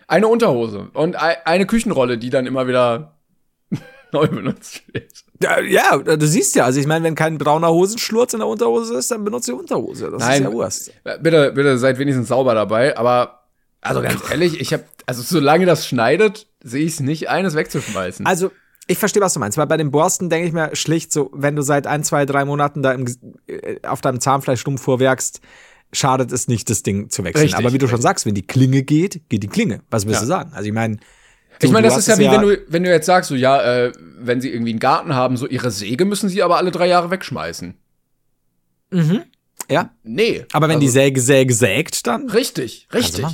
[0.09, 3.19] eine Unterhose und ei- eine Küchenrolle, die dann immer wieder
[4.12, 5.12] neu benutzt wird.
[5.43, 8.95] Ja, ja, du siehst ja, also ich meine, wenn kein brauner Hosenschlurz in der Unterhose
[8.97, 10.11] ist, dann benutze ich Unterhose.
[10.11, 10.93] Das ist ja Wurst.
[11.21, 13.41] Bitte, bitte seid wenigstens sauber dabei, aber
[13.81, 18.25] also ganz ehrlich, ich habe also solange das schneidet, sehe ich es nicht eines wegzuschmeißen.
[18.25, 18.53] Also,
[18.87, 21.57] ich verstehe, was du meinst, weil bei den Borsten denke ich mir schlicht so, wenn
[21.57, 23.07] du seit ein, zwei, drei Monaten da im,
[23.49, 25.41] äh, auf deinem Zahnfleisch stumm vorwerkst,
[25.92, 27.42] schadet es nicht, das Ding zu wechseln.
[27.42, 28.02] Richtig, Aber wie du schon richtig.
[28.02, 29.81] sagst, wenn die Klinge geht, geht die Klinge.
[29.90, 30.22] Was willst Ja.
[30.22, 30.52] du sagen?
[30.55, 30.98] Also ich meine,
[31.61, 33.92] ich meine, das ist ja wie wenn du wenn du jetzt sagst, so ja, äh,
[34.18, 37.11] wenn sie irgendwie einen Garten haben, so ihre Säge müssen sie aber alle drei Jahre
[37.11, 37.74] wegschmeißen.
[39.70, 39.90] ja.
[40.02, 40.44] Nee.
[40.52, 43.24] Aber wenn also, die Säge Säge sägt, dann richtig, richtig.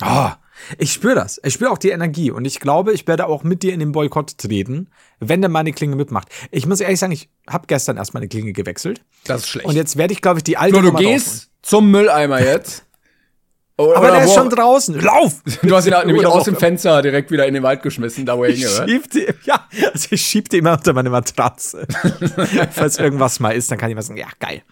[0.00, 0.36] Ah,
[0.78, 1.40] ich spüre das.
[1.44, 3.92] Ich spüre auch die Energie und ich glaube, ich werde auch mit dir in den
[3.92, 4.88] Boykott treten,
[5.20, 6.28] wenn der meine Klinge mitmacht.
[6.50, 9.66] Ich muss ehrlich sagen, ich habe gestern erst meine Klinge gewechselt Das ist schlecht.
[9.66, 12.84] und jetzt werde ich, glaube ich, die alte Flo, du gehst zum Mülleimer jetzt.
[13.76, 13.96] Oder.
[13.96, 15.00] Aber der ist schon draußen.
[15.00, 15.42] Lauf!
[15.62, 18.38] Du hast ihn nämlich Oder aus dem Fenster direkt wieder in den Wald geschmissen, da
[18.38, 19.14] wo er Ich hingehört.
[19.14, 21.84] die, ja, also ich schieb die immer unter meine Matratze.
[22.70, 24.62] Falls irgendwas mal ist, dann kann ich mal sagen, ja, geil.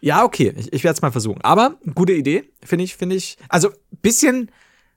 [0.00, 1.40] Ja, okay, ich, ich werde es mal versuchen.
[1.42, 3.38] Aber gute Idee, finde ich, finde ich.
[3.48, 3.70] Also
[4.02, 4.50] bisschen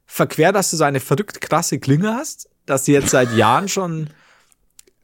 [0.06, 4.10] verquer, dass du so eine verrückt krasse Klinge hast, dass sie jetzt seit Jahren schon.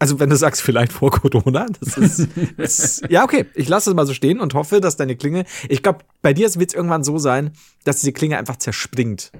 [0.03, 2.19] Also wenn du sagst, vielleicht vor Corona, das ist,
[2.57, 3.45] ist ja okay.
[3.55, 5.45] Ich lasse es mal so stehen und hoffe, dass deine Klinge.
[5.69, 7.53] Ich glaube, bei dir wird es irgendwann so sein,
[7.85, 9.31] dass diese Klinge einfach zerspringt.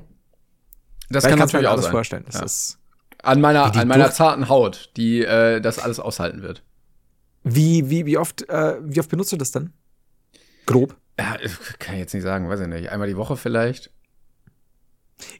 [1.09, 1.91] Das Weil kann ich kann's mir natürlich auch alles sein.
[1.91, 2.23] vorstellen.
[2.27, 2.43] Das Ja.
[2.45, 2.77] ist
[3.23, 6.63] An meiner, an meiner zarten Haut, die äh, das alles aushalten wird.
[7.43, 9.73] Wie, wie, wie oft, äh, wie oft benutzt du das dann?
[10.65, 10.95] Grob.
[11.19, 11.35] Ja,
[11.79, 12.89] kann ich jetzt nicht sagen, weiß ich nicht.
[12.89, 13.91] Einmal die Woche vielleicht.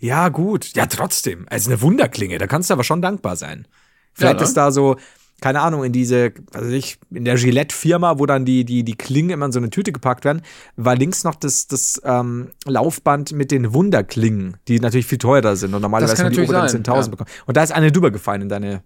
[0.02, 0.76] Ja, gut.
[0.76, 1.46] Ja, trotzdem.
[1.50, 3.70] Also eine Wunderklinge, da kannst du aber schon dankbar sein.
[4.14, 4.48] Vielleicht Ja, ne?
[4.48, 4.98] ist da so,
[5.44, 9.32] keine Ahnung, in diese, also ich, in der Gillette-Firma, wo dann die, die, die Klingen
[9.32, 10.42] immer in so eine Tüte gepackt werden,
[10.78, 15.74] war links noch das, das ähm, Laufband mit den Wunderklingen, die natürlich viel teurer sind
[15.74, 17.08] und normalerweise nur die oberen sein, 10.000 ja.
[17.10, 17.30] bekommen.
[17.46, 18.84] Und da ist eine drüber gefallen in deine,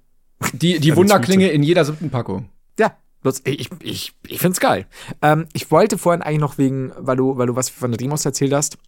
[0.53, 2.49] Die, die Wunderklinge in jeder siebten Packung.
[2.79, 4.87] Ja, bloß ich, ich, ich find's geil.
[5.21, 8.53] Ähm, ich wollte vorhin eigentlich noch wegen, weil du, weil du was von Remus erzählt
[8.53, 8.79] hast.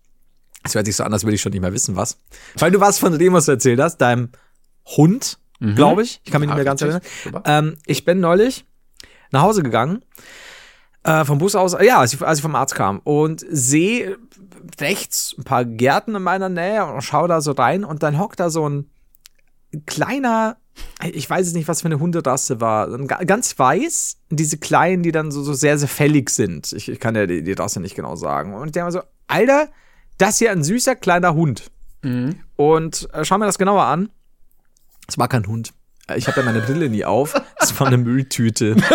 [0.64, 2.18] Es hört sich so an, als würde ich schon nicht mehr wissen, was.
[2.58, 4.30] Weil du was von Remus erzählt hast, deinem
[4.86, 5.38] Hund,
[5.76, 6.22] glaube ich.
[6.24, 7.02] Ich kann mich nicht mehr ganz erinnern.
[7.46, 8.66] Ähm, ich bin neulich
[9.32, 10.04] nach Hause gegangen,
[11.04, 14.18] äh, vom Bus aus, ja, als ich, als ich vom Arzt kam und sehe
[14.80, 18.40] rechts ein paar Gärten in meiner Nähe und schau da so rein und dann hockt
[18.40, 18.90] da so ein
[19.86, 20.58] kleiner,
[21.04, 25.32] ich weiß es nicht, was für eine Hunderasse war, ganz weiß, diese kleinen, die dann
[25.32, 26.72] so, so sehr, sehr fällig sind.
[26.74, 28.54] Ich, ich kann ja die, die Rasse nicht genau sagen.
[28.54, 29.70] Und ich denke mir so, Alter,
[30.18, 31.72] das hier ein süßer kleiner Hund.
[32.56, 34.10] Und äh, schau mir das genauer an.
[35.10, 35.72] Es war kein Hund.
[36.16, 37.40] Ich habe ja meine Brille nie auf.
[37.60, 38.76] Es war eine Mülltüte.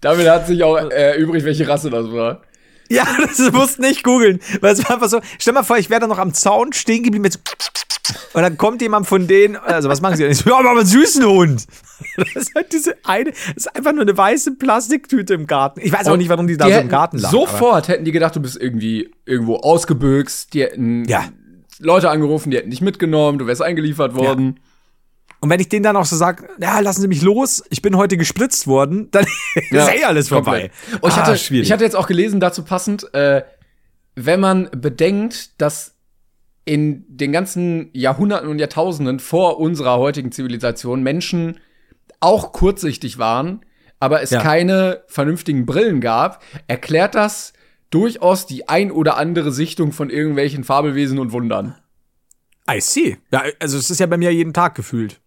[0.00, 2.42] Damit hat sich auch äh, übrig, welche Rasse das war.
[2.90, 4.40] Ja, das musst nicht googeln.
[4.60, 7.02] Weil es war einfach so, stell mal vor, ich wäre da noch am Zaun stehen
[7.02, 7.38] geblieben mit so
[8.32, 10.32] und dann kommt jemand von denen, also was machen sie denn?
[10.32, 11.64] Ich so, ja, aber einen süßen Hund.
[12.16, 15.80] Das ist halt diese eine, das ist einfach nur eine weiße Plastiktüte im Garten.
[15.80, 17.28] Ich weiß auch Und nicht, warum die da die so im Garten lag.
[17.28, 20.52] aber- Sofort hätten die gedacht, du bist irgendwie irgendwo ausgebüxt.
[20.54, 21.24] Die hätten Ja.
[21.80, 24.60] Leute angerufen, die hätten dich mitgenommen, du wärst eingeliefert worden.
[25.40, 27.96] Und wenn ich denen dann auch so sage, ja, lassen Sie mich los, ich bin
[27.96, 29.24] heute gespritzt worden, dann
[29.70, 30.70] Ja, ist eh alles vorbei.
[31.00, 31.66] Oh, ich, hatte, Ah, schwierig.
[31.66, 33.42] ich hatte jetzt auch gelesen, dazu passend, äh,
[34.14, 35.94] wenn man bedenkt, dass
[36.66, 41.58] in den ganzen Jahrhunderten und Jahrtausenden vor unserer heutigen Zivilisation Menschen
[42.20, 43.64] auch kurzsichtig waren,
[43.98, 44.42] aber es Ja.
[44.42, 47.54] keine vernünftigen Brillen gab, erklärt das
[47.90, 51.74] durchaus die ein oder andere Sichtung von irgendwelchen Fabelwesen und Wundern.
[52.70, 53.18] I see.
[53.32, 55.20] Ja, also es ist ja bei mir jeden Tag gefühlt.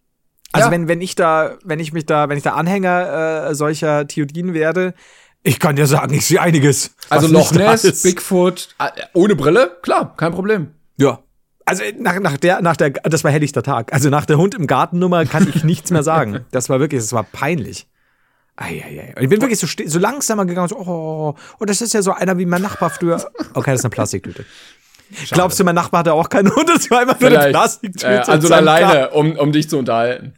[0.53, 0.71] Also Ja.
[0.71, 4.53] wenn, wenn ich da, wenn ich mich da, wenn ich da Anhänger äh, solcher Theorien
[4.53, 4.93] werde,
[5.41, 6.95] ich kann dir sagen, ich sehe einiges.
[7.09, 8.01] Also Loch Ness.
[8.01, 10.67] Bigfoot, äh, ohne Brille, klar, kein Problem.
[10.97, 11.19] Ja.
[11.65, 13.91] Also nach, nach der, nach der, das war helllichter Tag.
[13.93, 16.45] Also nach der Hund im Gartennummer kann ich nichts mehr sagen.
[16.51, 17.87] Das war wirklich, das war peinlich.
[18.55, 19.13] Eieiei.
[19.15, 22.11] Und ich bin wirklich so, so langsamer gegangen, so, oh, oh, das ist ja so
[22.11, 23.15] einer wie mein Nachbar früher.
[23.53, 24.45] Okay, das ist eine Plastiktüte.
[25.31, 26.69] Glaubst du, mein Nachbar hatte auch keinen Hund?
[26.69, 27.51] Das war immer nur eine.
[27.51, 28.07] Plastiktüte.
[28.07, 30.33] Äh, also alleine, um, um dich zu unterhalten.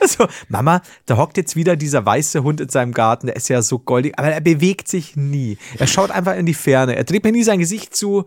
[0.00, 3.60] Also, Mama, da hockt jetzt wieder dieser weiße Hund in seinem Garten, der ist ja
[3.60, 5.58] so goldig, aber er bewegt sich nie.
[5.78, 6.94] Er schaut einfach in die Ferne.
[6.94, 8.24] Er dreht mir nie sein Gesicht zu.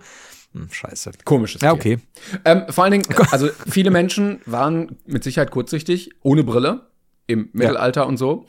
[0.54, 1.12] Hm, scheiße.
[1.24, 2.00] Komisches Ja, okay.
[2.44, 6.88] Ähm, vor allen Dingen, also viele Menschen waren mit Sicherheit kurzsichtig, ohne Brille,
[7.28, 8.46] im Mittelalter und so.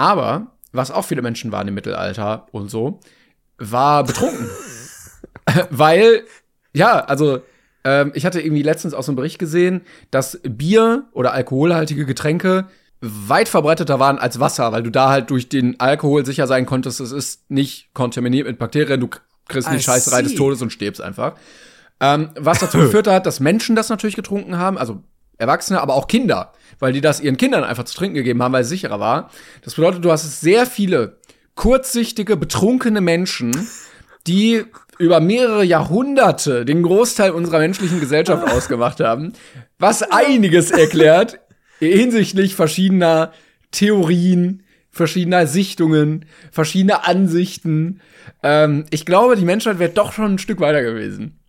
[0.00, 3.00] Aber was auch viele Menschen waren im Mittelalter und so,
[3.58, 4.48] war betrunken.
[5.70, 6.24] Weil,
[6.72, 7.42] ja, also
[7.84, 12.66] ähm, ich hatte irgendwie letztens auch so einen Bericht gesehen, dass Bier oder alkoholhaltige Getränke
[13.02, 17.00] weit verbreiteter waren als Wasser, weil du da halt durch den Alkohol sicher sein konntest,
[17.00, 19.08] es ist nicht kontaminiert mit Bakterien, du
[19.48, 21.34] kriegst die Scheißerei des Todes und stirbst einfach.
[22.00, 25.02] Ähm, was dazu geführt hat, dass Menschen das natürlich getrunken haben, also
[25.40, 28.62] Erwachsene, aber auch Kinder, weil die das ihren Kindern einfach zu trinken gegeben haben, weil
[28.62, 29.30] es sicherer war.
[29.62, 31.18] Das bedeutet, du hast sehr viele
[31.54, 33.68] kurzsichtige, betrunkene Menschen,
[34.26, 34.64] die
[34.98, 39.32] über mehrere Jahrhunderte den Großteil unserer menschlichen Gesellschaft ausgemacht haben,
[39.78, 41.40] was einiges erklärt
[41.78, 43.32] hinsichtlich verschiedener
[43.70, 48.00] Theorien, verschiedener Sichtungen, verschiedener Ansichten.
[48.42, 51.39] Ähm, ich glaube, die Menschheit wäre doch schon ein Stück weiter gewesen.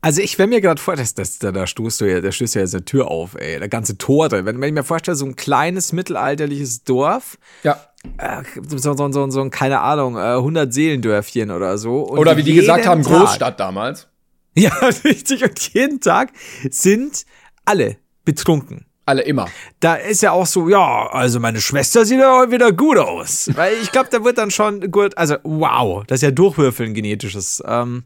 [0.00, 2.54] Also ich wenn mir gerade vor, dass, dass, da, da stoßt du ja, da stößt
[2.54, 4.46] ja jetzt eine Tür auf, ey, der ganze Tor drin.
[4.46, 7.78] Wenn, wenn ich mir vorstelle, so ein kleines mittelalterliches Dorf, Ja.
[8.18, 12.06] äh, so, so, so, so ein, keine Ahnung, äh, 100 Seelendörfchen oder so.
[12.08, 14.08] Oder wie die gesagt haben, Tag- Großstadt damals.
[14.56, 14.72] Ja,
[15.04, 15.42] richtig.
[15.42, 16.30] Und jeden Tag
[16.70, 17.24] sind
[17.64, 18.86] alle betrunken.
[19.06, 19.48] Alle immer.
[19.80, 23.50] Da ist ja auch so, ja, also meine Schwester sieht ja heute wieder gut aus.
[23.54, 27.62] Weil ich glaube, da wird dann schon gut, also wow, das ist ja Durchwürfeln genetisches.
[27.66, 28.04] Ähm,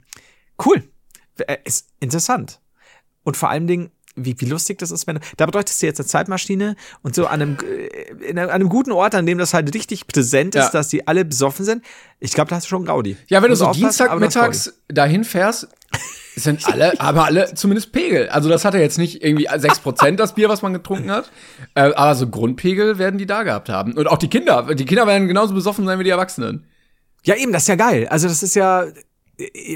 [0.67, 0.83] cool.
[1.47, 2.61] Äh, Ist interessant.
[3.25, 6.01] Und vor allem Dingen, wie, wie lustig das ist, wenn du, da bräuchtest du jetzt
[6.01, 9.73] eine Zeitmaschine und so an einem, äh, in einem, guten Ort, an dem das halt
[9.75, 10.71] richtig präsent ist, Ja.
[10.71, 11.85] dass die alle besoffen sind.
[12.19, 13.17] Ich glaube, da hast du schon Gaudi.
[13.29, 15.69] Ja, wenn du so Dienstagmittags dahin fährst,
[16.35, 18.29] sind alle, aber alle zumindest Pegel.
[18.31, 21.31] Also das hatte jetzt nicht irgendwie 6% das Bier, was man getrunken hat.
[21.75, 23.93] Äh, aber so Grundpegel werden die da gehabt haben.
[23.93, 24.75] Und auch die Kinder.
[24.75, 26.67] Die Kinder werden genauso besoffen sein wie die Erwachsenen.
[27.25, 28.07] Ja, eben, das ist ja geil.
[28.09, 28.87] Also, das ist ja,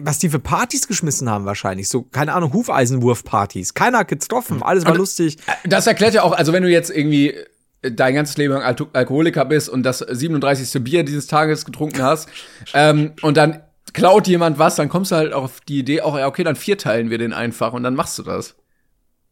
[0.03, 1.89] was die für Partys geschmissen haben wahrscheinlich.
[1.89, 3.75] So, keine Ahnung, Hufeisenwurf-Partys.
[3.75, 5.37] Keiner hat getroffen, alles war lustig.
[5.65, 7.35] Das erklärt ja auch, also wenn du jetzt irgendwie
[7.83, 10.83] dein ganzes Leben lang Alto- Alkoholiker bist und das 37.
[10.85, 12.29] Bier dieses Tages getrunken hast
[12.75, 13.61] ähm, und dann
[13.93, 17.11] klaut jemand was, dann kommst du halt auf die Idee, auch ja, okay, dann vierteilen
[17.11, 18.55] wir den einfach und dann machst du das.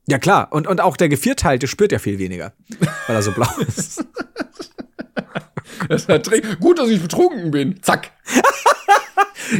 [0.09, 0.49] Ja, klar.
[0.51, 2.53] Und, und auch der Gevierteilte spürt ja viel weniger,
[3.07, 4.05] weil er so blau ist.
[5.89, 7.83] Das trink- Gut, dass ich betrunken bin.
[7.83, 8.11] Zack.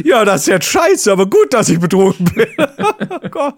[0.03, 2.47] Ja, das ist jetzt scheiße, aber gut, dass ich betrunken bin.
[3.09, 3.55] oh Gott.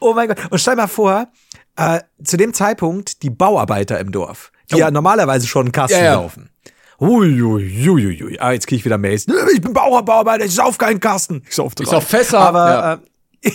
[0.00, 0.38] Oh mein Gott.
[0.50, 1.28] Und stell mal vor,
[1.76, 4.78] äh, zu dem Zeitpunkt die Bauarbeiter im Dorf, die Oh.
[4.78, 6.14] ja normalerweise schon einen Kasten Ja, ja.
[6.14, 6.50] laufen.
[7.00, 8.38] Uiuiuiui.
[8.40, 9.26] Ah, jetzt krieg ich wieder Mails.
[9.52, 11.42] Ich bin Bauer, Bauarbeiter, ich sauf keinen Kasten.
[11.48, 11.84] Ich sauf drei.
[11.84, 12.92] Ich sauf Fässer, Aber, ja.
[12.94, 12.98] äh,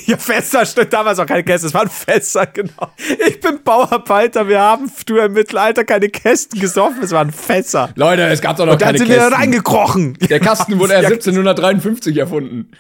[0.06, 2.92] ja, Fässer stimmt damals auch keine Kästen, es waren Fässer, genau.
[3.28, 7.90] Ich bin Bauarbeiter, wir haben früher im Mittelalter keine Kästen gesoffen, es waren Fässer.
[7.96, 9.34] Leute, es gab doch noch Und dann keine sind wir Kästen.
[9.34, 10.14] reingekrochen.
[10.30, 12.72] Der Kasten wurde erst Ja, 1753 erfunden.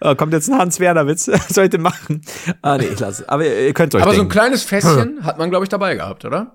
[0.00, 1.28] äh, kommt jetzt ein Hans-Werner-Witz.
[1.32, 2.22] Was soll ich denn machen?
[2.62, 3.28] Ah, nee, ich lasse.
[3.28, 4.32] Aber ihr, ihr könnt euch Aber so ein denken.
[4.32, 6.52] kleines Fässchen hat man, glaube ich, dabei gehabt, oder?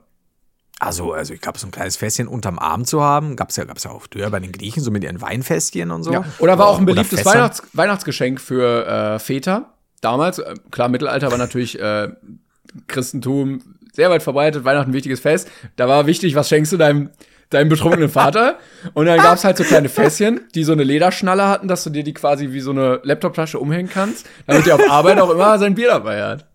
[0.79, 3.83] also, also ich glaube, so ein kleines Fässchen unterm Arm zu haben, gab's ja, gab's
[3.83, 6.11] ja auch früher bei den Griechen, so mit ihren Weinfässchen und so.
[6.11, 6.25] Ja.
[6.39, 7.23] Oder war auch ein beliebtes.
[7.23, 9.73] Weihnachts Weihnachtsgeschenk für äh, Väter.
[10.01, 12.09] Damals, äh, klar, Mittelalter war natürlich äh,
[12.87, 13.61] Christentum
[13.93, 15.49] sehr weit verbreitet, Weihnachten ein wichtiges Fest.
[15.75, 17.09] Da war wichtig, was schenkst du deinem,
[17.49, 18.57] deinem betrunkenen Vater?
[18.93, 22.03] Und dann gab's halt so kleine Fässchen, die so eine Lederschnalle hatten, dass du dir
[22.03, 25.75] die quasi wie so eine Laptopflasche umhängen kannst, damit der auf Arbeit auch immer sein
[25.75, 26.45] Bier dabei hat.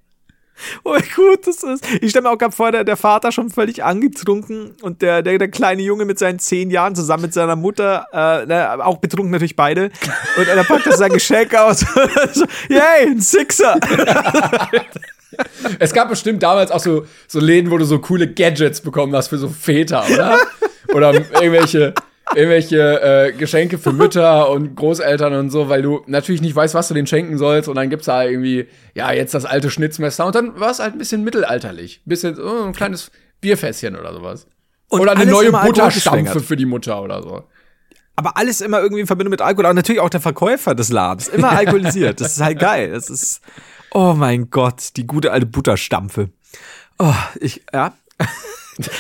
[0.85, 1.85] Oh, wie gut das ist.
[2.01, 5.39] Ich stelle mir auch gerade vor, der, der Vater schon völlig angetrunken und der, der,
[5.39, 9.31] der kleine Junge mit seinen zehn Jahren zusammen mit seiner Mutter, äh, ne, auch betrunken
[9.31, 9.91] natürlich beide.
[10.37, 11.81] Und er packt das sein Geschenk aus.
[12.33, 13.79] so, yay, ein Sixer.
[15.79, 19.29] Es gab bestimmt damals auch so, so Läden, wo du so coole Gadgets bekommen hast
[19.29, 20.39] für so Väter, oder?
[20.95, 21.95] oder irgendwelche,
[22.35, 26.89] irgendwelche äh, Geschenke für Mütter und Großeltern und so, weil du natürlich nicht weißt, was
[26.89, 27.69] du denen schenken sollst.
[27.69, 30.27] Und dann gibt's da irgendwie, ja, jetzt das alte Schnitzmesser.
[30.27, 32.03] Und dann war es halt ein bisschen mittelalterlich.
[32.05, 33.11] Bisschen so ein kleines
[33.41, 34.47] Bierfässchen oder sowas.
[34.89, 37.45] Und oder eine neue Butterstampfe für die Mutter oder so.
[38.17, 39.67] Aber alles immer irgendwie in Verbindung mit Alkohol.
[39.67, 41.29] Aber natürlich auch der Verkäufer des Ladens.
[41.29, 42.21] Immer alkoholisiert.
[42.21, 42.91] Das ist halt geil.
[42.91, 43.41] Das ist,
[43.93, 46.31] oh mein Gott, die gute alte Butterstampfe.
[46.99, 47.93] Oh, ich, ja.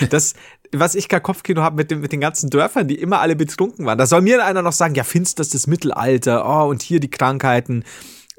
[0.09, 0.33] Das,
[0.73, 3.87] was ich gar Kopfkino habe mit, dem, mit den ganzen Dörfern, die immer alle betrunken
[3.87, 3.99] waren.
[3.99, 7.85] Da soll mir einer noch sagen, ja, finsterstes Mittelalter, oh, und hier die Krankheiten,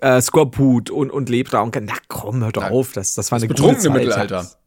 [0.02, 1.62] äh, Skorbut und, und Lepra.
[1.62, 2.70] Und, na komm, hör doch Ja.
[2.70, 3.90] auf, das, das war eine Betrunkene.
[3.90, 4.48] Mittelalter.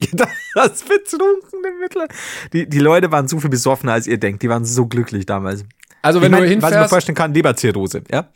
[0.00, 2.14] Ja, Das betrunkene Mittelalter.
[2.52, 4.42] Die, die Leute waren so viel besoffener, als ihr denkt.
[4.42, 5.64] Die waren so glücklich damals.
[6.02, 8.28] Also wenn ich du mein, was ich mir hinfährst, vorstellen kann, Leberzirrhose, ja?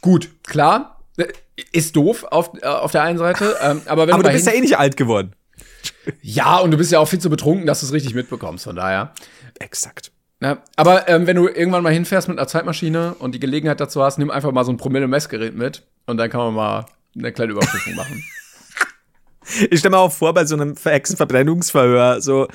[0.00, 1.26] gut, klar, äh,
[1.72, 4.46] ist doof auf, äh, auf der einen Seite, ähm, aber wenn Aber du, du bist
[4.46, 5.34] ja eh nicht alt geworden.
[6.22, 8.76] Ja, und du bist ja auch viel zu betrunken, dass du es richtig mitbekommst, von
[8.76, 9.12] daher.
[9.58, 10.12] Exakt.
[10.42, 14.02] Ja, aber ähm, wenn du irgendwann mal hinfährst mit einer Zeitmaschine und die Gelegenheit dazu
[14.02, 17.52] hast, nimm einfach mal so ein Promille-Messgerät mit und dann kann man mal eine kleine
[17.52, 18.22] Überprüfung machen.
[19.68, 22.46] Ich stelle mir auch vor, bei so einem Hexenverbrennungsverhör, so,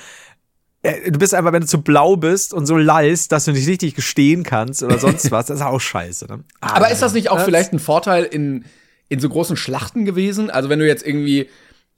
[0.85, 3.67] äh, du bist einfach, wenn du zu blau bist und so lallst, dass du nicht
[3.67, 6.27] richtig gestehen kannst oder sonst was, das ist auch scheiße.
[6.27, 6.43] Ne?
[6.61, 8.65] Aber ist das nicht auch vielleicht ein Vorteil in,
[9.09, 10.49] in so großen Schlachten gewesen?
[10.49, 11.49] Also wenn du jetzt irgendwie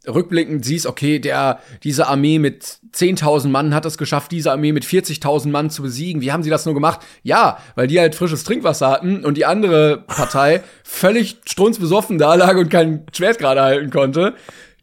[0.08, 4.86] rückblickend siehst, okay, der, diese Armee mit 10.000 Mann hat es geschafft, diese Armee mit
[4.86, 6.22] 40.000 Mann zu besiegen.
[6.22, 7.02] Wie haben sie das nur gemacht?
[7.24, 12.56] Ja, weil die halt frisches Trinkwasser hatten und die andere Partei völlig strunzbesoffen da lag
[12.56, 14.34] und kein Schwert gerade halten konnte.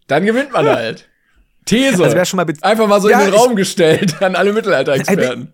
[0.06, 1.08] Dann gewinnt man halt.
[1.66, 2.02] These.
[2.02, 5.52] Also wer schon mal Einfach mal so Ja, in den Raum gestellt an alle Mittelalter-Experten.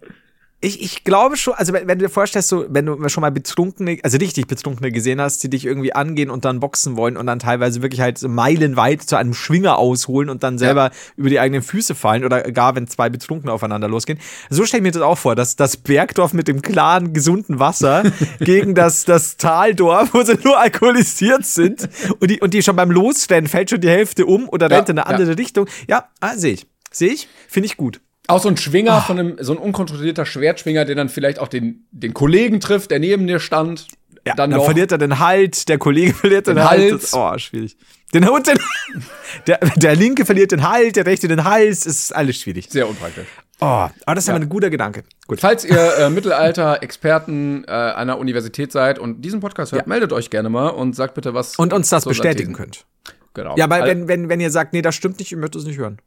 [0.63, 3.31] Ich, ich glaube schon, also wenn, wenn du dir vorstellst, so, wenn du schon mal
[3.31, 7.27] Betrunkene, also richtig Betrunkene gesehen hast, die dich irgendwie angehen und dann boxen wollen und
[7.27, 11.41] dann teilweise wirklich halt so meilenweit zu einem Schwinger ausholen und dann selber über die
[11.41, 14.19] eigenen Füße fallen oder gar wenn zwei Betrunkene aufeinander losgehen.
[14.51, 18.03] So stelle ich mir das auch vor, dass das Bergdorf mit dem klaren, gesunden Wasser
[18.41, 22.91] gegen das, das Taldorf, wo sie nur alkoholisiert sind und die, und die schon beim
[22.91, 25.17] Losstellen fällt schon die Hälfte um oder Ja, rennt in eine ja.
[25.17, 25.67] andere Richtung.
[25.89, 26.67] Ja, ah, sehe ich.
[26.93, 28.01] Sehe ich, finde ich gut.
[28.31, 29.01] Auch so ein Schwinger Ah.
[29.01, 32.99] von einem, so ein unkontrollierter Schwertschwinger, der dann vielleicht auch den, den Kollegen trifft, der
[32.99, 33.87] neben dir stand.
[34.27, 36.93] Ja, dann dann, verliert er den Halt, der Kollege verliert den, Den Halt.
[36.93, 37.11] Hals.
[37.11, 37.77] Das- Oh, schwierig.
[38.13, 38.59] Den Hund, den,
[39.47, 41.87] der, der Linke verliert den Halt, der Rechte den Hals.
[41.87, 42.67] ist alles schwierig.
[42.69, 43.27] Sehr unpraktisch.
[43.63, 44.35] Oh, aber das ist ja.
[44.35, 45.05] ein guter Gedanke.
[45.27, 45.41] Gut.
[45.41, 49.89] Falls ihr äh, Mittelalter-Experten äh, einer Universität seid und diesen Podcast hört, Ja.
[49.89, 51.57] meldet euch gerne mal und sagt bitte, was.
[51.57, 52.87] Und uns das bestätigen könnt.
[53.35, 53.55] Genau.
[53.57, 55.65] Ja, weil Al- wenn, wenn, wenn ihr sagt, nee, das stimmt nicht, ich möchte es
[55.65, 55.99] nicht hören.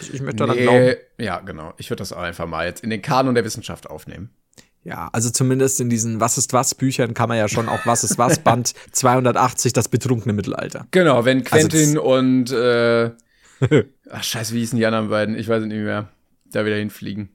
[0.00, 0.94] Ich, ich möchte daran nee, glauben.
[1.18, 1.74] ja, genau.
[1.78, 4.30] Ich würde das einfach mal jetzt in den Kanon der Wissenschaft aufnehmen.
[4.82, 8.02] Ja, also zumindest in diesen Was ist was Büchern kann man ja schon auch Was
[8.02, 10.86] ist was Band 280 das betrunkene Mittelalter.
[10.90, 13.10] Genau, wenn Also Quentin und äh,
[14.10, 15.34] ach scheiße, wie hießen die anderen beiden?
[15.34, 16.08] Ich weiß nicht mehr.
[16.46, 17.28] Da wieder hinfliegen.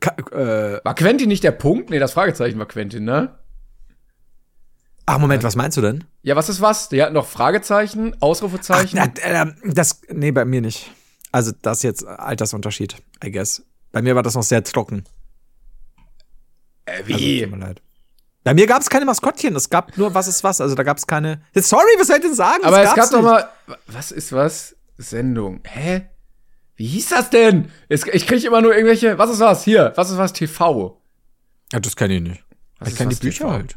[0.00, 1.90] Ka äh, War Quentin nicht der Punkt?
[1.90, 3.38] Nee, das Fragezeichen war Quentin, ne?
[5.06, 6.04] ach Moment, was meinst du denn?
[6.22, 6.88] Ja, was ist was?
[6.88, 8.98] Die hatten noch Fragezeichen, Ausrufezeichen.
[8.98, 10.90] Ach, na, äh, das, nee, bei mir nicht.
[11.32, 13.62] Also das jetzt Altersunterschied, I guess.
[13.90, 15.04] Bei mir war das noch sehr trocken.
[16.84, 17.42] äh, Also, wie?
[17.42, 17.82] tut mir leid.
[18.44, 20.60] Bei mir gab es keine Maskottchen, es gab nur was ist was.
[20.60, 21.42] Also da gab es keine.
[21.54, 22.64] Sorry, was soll ich denn sagen?
[22.64, 23.48] Aber es gab doch mal.
[23.86, 24.74] Was ist was?
[24.98, 25.60] Sendung.
[25.64, 26.08] Hä?
[26.74, 27.70] Wie hieß das denn?
[27.88, 29.16] Es, ich kriege immer nur irgendwelche.
[29.18, 29.62] Was ist was?
[29.64, 29.92] Hier.
[29.94, 30.32] Was ist was?
[30.32, 31.00] TV.
[31.72, 32.44] Ja, das kenne ich nicht.
[32.78, 33.52] Was ich kenne die Bücher TV?
[33.52, 33.76] halt.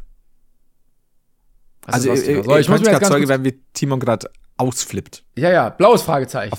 [1.82, 2.40] Was Also was ich, TV?
[2.40, 5.24] ich, So, ich, ich muss mir jetzt gerade ganz Zeuge werden, wie Timon gerade ausflippt.
[5.36, 5.68] Ja, ja.
[5.68, 6.52] Blaues Fragezeichen.
[6.52, 6.58] Auf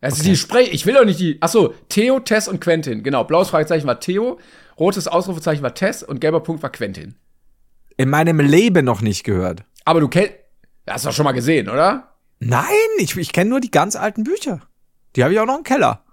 [0.00, 0.64] Es ist die Spray.
[0.64, 1.38] Ich will doch nicht die.
[1.40, 1.74] Ach so.
[1.88, 3.02] Theo, Tess und Quentin.
[3.02, 3.24] Genau.
[3.24, 4.38] Blaues Fragezeichen war Theo.
[4.78, 7.16] Rotes Ausrufezeichen war Tess und gelber Punkt war Quentin.
[7.96, 9.64] In meinem Leben noch nicht gehört.
[9.84, 10.32] Aber du kennst.
[10.88, 12.16] Hast du doch schon mal gesehen, oder?
[12.40, 12.64] Nein,
[12.98, 14.60] ich, ich kenne nur die ganz alten Bücher.
[15.14, 16.04] Die habe ich auch noch im Keller.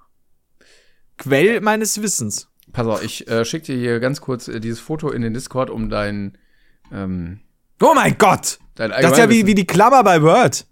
[1.18, 2.50] Quell meines Wissens.
[2.74, 5.70] Pass auf, ich äh, schick dir hier ganz kurz äh, dieses Foto in den Discord,
[5.70, 6.38] um dein,
[6.92, 7.40] ähm,
[7.82, 8.60] Oh mein Gott!
[8.76, 10.66] dein Das ist ja wie, wie die Klammer bei Word.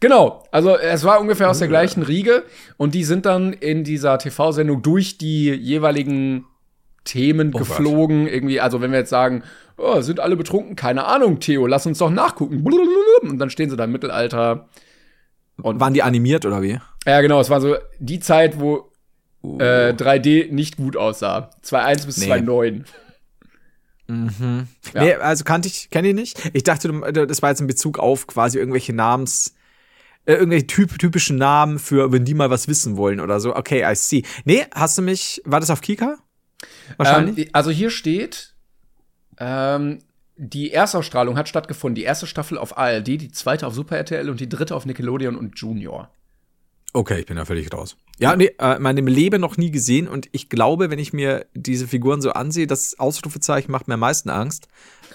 [0.00, 2.44] Genau, also es war ungefähr aus der gleichen Riege
[2.76, 6.44] und die sind dann in dieser TV-Sendung durch die jeweiligen
[7.04, 8.26] Themen Oh geflogen.
[8.26, 9.42] Irgendwie, also wenn wir jetzt sagen,
[9.78, 10.76] oh, sind alle betrunken?
[10.76, 12.64] Keine Ahnung, Theo, lass uns doch nachgucken.
[13.22, 14.68] Und dann stehen sie da im Mittelalter.
[15.62, 16.78] Und Waren die animiert oder wie?
[17.06, 18.90] ja, genau, es war so die Zeit, wo
[19.42, 21.50] äh, 3D nicht gut aussah.
[21.64, 22.32] 2.1 bis Nee.
[22.32, 22.84] 2.9.
[24.08, 25.02] Ja.
[25.02, 26.50] Nee, also kannte ich, kenne ich nicht.
[26.52, 29.54] Ich dachte, das war jetzt in Bezug auf quasi irgendwelche Namens,
[30.26, 33.54] äh, irgendwelche typ, typischen Namen für, wenn die mal was wissen wollen oder so.
[33.56, 34.22] Okay, I see.
[34.44, 36.18] Nee, hast du mich, war das auf Kika?
[36.96, 37.46] Wahrscheinlich.
[37.46, 38.54] Ähm, also hier steht,
[39.38, 39.98] ähm,
[40.36, 41.94] die Erstausstrahlung hat stattgefunden.
[41.94, 45.36] Die erste Staffel auf ARD, die zweite auf Super RTL und die dritte auf Nickelodeon
[45.36, 46.10] und Junior.
[46.92, 47.96] okay, ich bin da völlig raus.
[48.18, 51.46] Ja, nee, äh, in meinem Leben noch nie gesehen und ich glaube, wenn ich mir
[51.54, 54.68] diese Figuren so ansehe, das Ausrufezeichen macht mir am meisten Angst.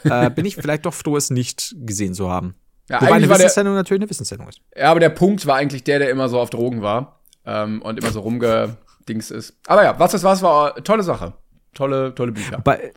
[0.03, 2.55] Äh, bin ich vielleicht doch froh, es nicht gesehen zu haben.
[2.89, 4.61] Ja, Wobei eine eigentlich war der, Wissenssendung natürlich eine Wissenssendung ist.
[4.75, 7.99] ja, aber der Punkt war eigentlich der, der immer so auf Drogen war ähm, und
[7.99, 9.57] immer so rumgedings ist.
[9.67, 11.33] Aber ja, was ist was war tolle Sache.
[11.73, 12.59] Tolle, tolle Bücher.
[12.63, 12.93] Bei,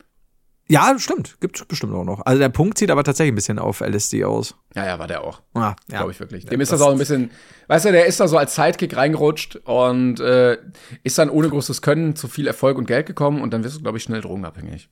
[0.69, 1.41] ja, stimmt.
[1.41, 2.25] Gibt bestimmt auch noch.
[2.27, 4.55] Also der Punkt sieht aber tatsächlich ein bisschen auf LSD aus.
[4.75, 5.41] Ja, ja, war der auch.
[5.55, 5.99] Ah, ja.
[5.99, 6.45] Glaube ich wirklich.
[6.45, 7.31] Dem ist das auch ein bisschen,
[7.69, 10.59] weißt du, der ist da so als Sidekick reingerutscht und äh,
[11.03, 13.81] ist dann ohne großes Können zu viel Erfolg und Geld gekommen und dann wirst du,
[13.81, 14.91] glaube ich, schnell drogenabhängig.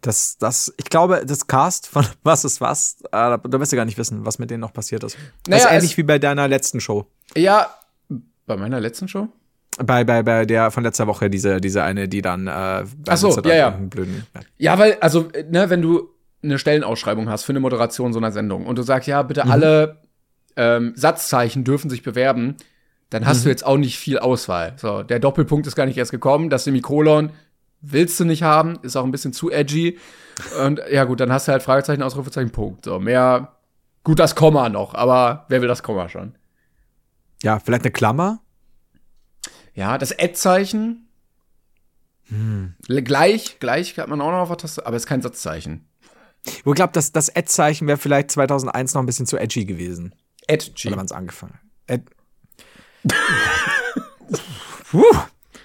[0.00, 3.84] Das, das, ich glaube, das Cast von Was ist was, äh, da, wirst du gar
[3.84, 5.16] nicht wissen, was mit denen noch passiert ist.
[5.46, 7.06] Naja, das ist ähnlich wie bei deiner letzten Show.
[7.36, 7.68] Ja,
[8.46, 9.28] bei meiner letzten Show?
[9.78, 13.40] Bei, bei, bei der von letzter Woche, diese, diese eine, die dann äh, Ach so,
[13.42, 13.70] ja, ja.
[13.70, 14.40] Blöden, ja.
[14.58, 16.10] Ja, weil, also, ne, wenn du
[16.42, 20.02] eine Stellenausschreibung hast für eine Moderation so einer Sendung und du sagst, ja, bitte alle
[20.56, 22.56] ähm, Satzzeichen dürfen sich bewerben,
[23.10, 24.74] dann hast du jetzt auch nicht viel Auswahl.
[24.76, 27.30] So, der Doppelpunkt ist gar nicht erst gekommen, das Semikolon
[27.80, 29.98] willst du nicht haben, ist auch ein bisschen zu edgy.
[30.64, 32.84] Und ja, gut, dann hast du halt Fragezeichen, Ausrufezeichen, Punkt.
[32.84, 33.56] So, mehr,
[34.04, 36.34] gut, das Komma noch, aber wer will das Komma schon?
[37.42, 38.40] ja, vielleicht eine Klammer.
[39.74, 41.08] Ja, das Ad-Zeichen.
[42.28, 42.74] Hm.
[42.86, 45.88] Gleich, gleich hat man auch noch auf der Taste, aber es ist kein Satzzeichen.
[46.44, 50.14] Ich glaube, das, das Ad-Zeichen wäre vielleicht 2001 noch ein bisschen zu edgy gewesen.
[50.46, 50.88] Edgy.
[50.88, 51.58] Oder man es angefangen
[51.88, 52.04] Ad
[54.90, 55.04] Puh.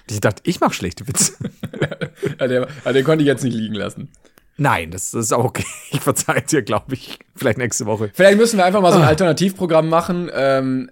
[0.08, 1.32] Ich dachte, ich mache schlechte Witze.
[2.40, 4.10] ja, den, den konnte ich jetzt nicht liegen lassen.
[4.58, 5.66] Nein, das, das ist auch okay.
[5.90, 8.10] Ich verzeihe dir, glaube ich, vielleicht nächste Woche.
[8.14, 9.08] Vielleicht müssen wir einfach mal so ein ah.
[9.08, 10.30] Alternativprogramm machen.
[10.32, 10.90] Ähm,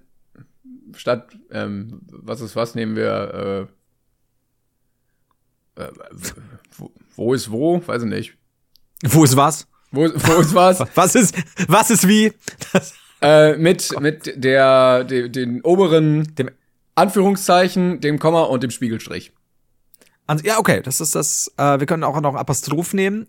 [0.97, 3.69] statt, ähm, was ist was, nehmen wir,
[5.77, 5.91] äh, äh,
[6.77, 7.87] wo, wo, ist wo?
[7.87, 8.37] Weiß ich nicht.
[9.03, 9.67] Wo ist was?
[9.91, 10.81] Wo, wo ist was?
[10.95, 11.37] was ist,
[11.69, 12.33] was ist wie?
[13.23, 16.51] äh, mit, mit der, de, den oberen, dem
[16.95, 19.33] Anführungszeichen, dem Komma und dem Spiegelstrich.
[20.27, 21.53] Also, ja, okay, das ist das.
[21.59, 23.27] Äh, wir können auch noch ein Apostroph nehmen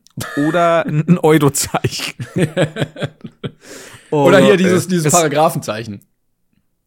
[0.48, 2.26] oder ein Eurozeichen.
[4.12, 6.06] oder, hier dieses, dieses Paragraphenzeichen.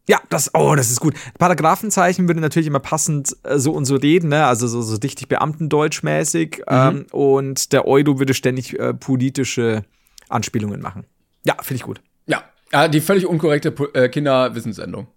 [0.07, 1.13] Ja, das, oh, das ist gut.
[1.37, 4.47] Paragraphenzeichen würde natürlich immer passend äh, so und so reden, ne?
[4.47, 6.63] Also so, so dichtig Beamtendeutschmäßig.
[6.67, 6.75] Mhm.
[6.75, 9.83] Ähm, und der Euro würde ständig äh, politische
[10.27, 11.05] Anspielungen machen.
[11.45, 12.01] Ja, finde ich gut.
[12.25, 15.07] Ja, ja die völlig unkorrekte äh, Kinderwissenssendung.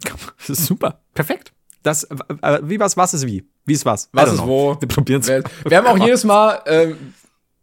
[0.00, 1.00] Das ist super.
[1.14, 1.52] Perfekt.
[1.82, 3.44] Das, äh, wie was, was ist wie?
[3.66, 4.08] Wie ist was?
[4.12, 4.46] Was ist know.
[4.46, 4.80] wo?
[4.80, 5.28] Wir probieren es.
[5.28, 6.94] Wir, wir haben auch jedes Mal äh,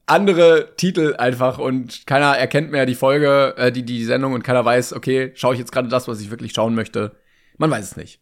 [0.06, 4.64] andere Titel einfach und keiner erkennt mehr die Folge, äh, die, die Sendung und keiner
[4.64, 7.16] weiß, okay, schaue ich jetzt gerade das, was ich wirklich schauen möchte.
[7.58, 8.20] Man weiß es nicht.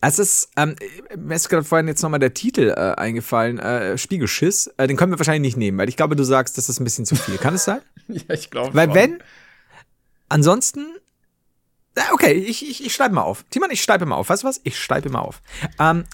[0.00, 0.74] Es ist, ähm,
[1.16, 4.68] mir ist gerade vorhin jetzt nochmal der Titel äh, eingefallen, äh, Spiegelschiss.
[4.76, 6.84] Äh, den können wir wahrscheinlich nicht nehmen, weil ich glaube, du sagst, das ist ein
[6.84, 7.38] bisschen zu viel.
[7.38, 7.80] Kann es sein?
[8.08, 8.74] ja, ich glaube.
[8.74, 8.94] Weil schon.
[8.94, 9.18] wenn,
[10.28, 10.86] ansonsten
[12.12, 13.44] Okay, ich, ich, ich schreibe mal auf.
[13.50, 14.28] Timon, ich schreibe mal auf.
[14.28, 14.60] Weißt du was?
[14.64, 15.42] Ich schreibe mal auf.
[15.78, 16.04] Ähm,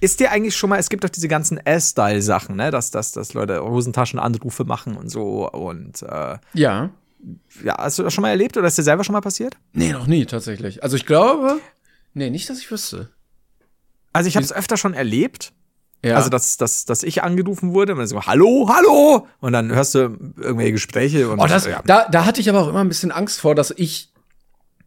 [0.00, 2.70] ist dir eigentlich schon mal, es gibt doch diese ganzen S-Style-Sachen, ne?
[2.70, 6.90] Dass, dass, dass Leute Hosentaschenanrufe machen und so und äh, Ja.
[7.64, 9.56] Ja, hast du das schon mal erlebt oder ist dir selber schon mal passiert?
[9.72, 10.82] Nee, noch nie tatsächlich.
[10.82, 11.58] Also ich glaube,
[12.12, 13.08] nee, nicht, dass ich wüsste.
[14.12, 15.52] Also ich habe es öfter schon erlebt.
[16.04, 16.16] Ja.
[16.16, 19.26] Also, dass, dass, dass ich angerufen wurde und dann so, hallo, hallo!
[19.40, 19.98] Und dann hörst du
[20.36, 21.40] irgendwelche Gespräche und.
[21.40, 21.80] Oh, das, ja.
[21.86, 24.12] da, da hatte ich aber auch immer ein bisschen Angst vor, dass ich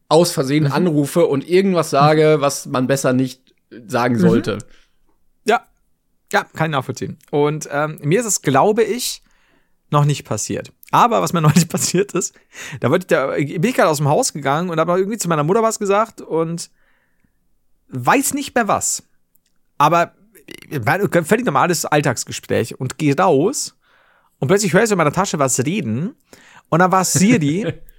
[0.10, 0.72] aus Versehen mhm.
[0.72, 3.54] anrufe und irgendwas sage, was man besser nicht
[3.88, 4.20] sagen mhm.
[4.20, 4.56] sollte.
[4.56, 4.62] Mhm.
[5.46, 5.62] Ja,
[6.32, 7.18] ja, kann ich nachvollziehen.
[7.32, 9.24] Und ähm, mir ist es, glaube ich,
[9.90, 10.72] noch nicht passiert.
[10.92, 12.34] Aber was mir nicht passiert ist,
[12.80, 15.28] da wollte ich, da bin ich gerade aus dem Haus gegangen und habe irgendwie zu
[15.28, 16.70] meiner Mutter was gesagt und
[17.90, 19.04] weiß nicht mehr was.
[19.78, 20.14] Aber
[21.26, 23.78] völlig normales Alltagsgespräch und gehe raus
[24.40, 26.16] und plötzlich höre ich in meiner Tasche was reden
[26.70, 27.74] und dann war Siri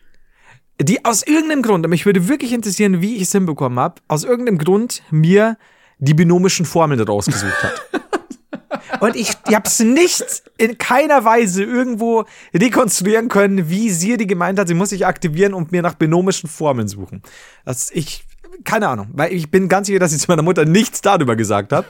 [0.80, 4.58] die aus irgendeinem Grund, mich würde wirklich interessieren, wie ich es hinbekommen habe, aus irgendeinem
[4.58, 5.56] Grund mir
[5.98, 7.82] die binomischen Formeln rausgesucht hat.
[9.00, 10.24] Und ich, ich habe es nicht
[10.56, 12.24] in keiner Weise irgendwo
[12.54, 16.88] rekonstruieren können, wie Siri gemeint hat, sie muss sich aktivieren und mir nach binomischen Formeln
[16.88, 17.22] suchen.
[17.64, 18.24] Das ich
[18.64, 21.72] keine Ahnung, weil ich bin ganz sicher, dass ich zu meiner Mutter nichts darüber gesagt
[21.72, 21.86] habe.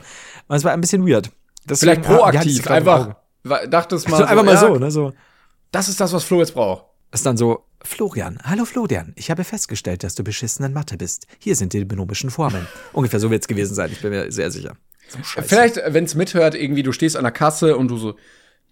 [0.48, 1.30] Und es war ein bisschen weird.
[1.64, 3.16] Deswegen, Vielleicht proaktiv, einfach
[3.70, 5.12] dachtest mal so, einfach mal ja, so, ne, so.
[5.70, 6.84] Das ist das, was Flo jetzt braucht.
[7.10, 11.26] Ist dann so, Florian, hallo Florian, ich habe festgestellt, dass du beschissen in Mathe bist.
[11.38, 12.66] Hier sind die binomischen Formeln.
[12.92, 14.76] Ungefähr so wird es gewesen sein, ich bin mir sehr sicher.
[15.08, 18.16] So Vielleicht, wenn es mithört, irgendwie, du stehst an der Kasse und du so,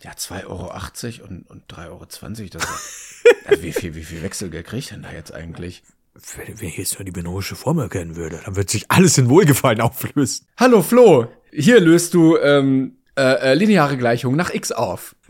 [0.03, 4.81] ja, 2,80 Euro und, und 3,20 Euro, das ja, wie, viel, wie viel Wechselgeld kriege
[4.81, 5.83] ich denn da jetzt eigentlich?
[6.37, 9.31] Wenn, wenn ich jetzt nur die binomische Formel kennen würde, dann wird sich alles in
[9.31, 10.47] Wohlgefallen auflösen.
[10.59, 15.17] Hallo Flo, hier löst du ähm, äh, äh, lineare Gleichungen nach x auf.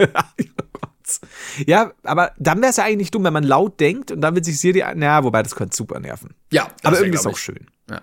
[1.66, 4.44] Ja, aber dann wäre es ja eigentlich dumm, wenn man laut denkt und dann wird
[4.44, 6.34] sich Siri, naja, wobei das könnte super nerven.
[6.52, 7.66] Ja, aber irgendwie ist auch schön.
[7.88, 8.02] Ja.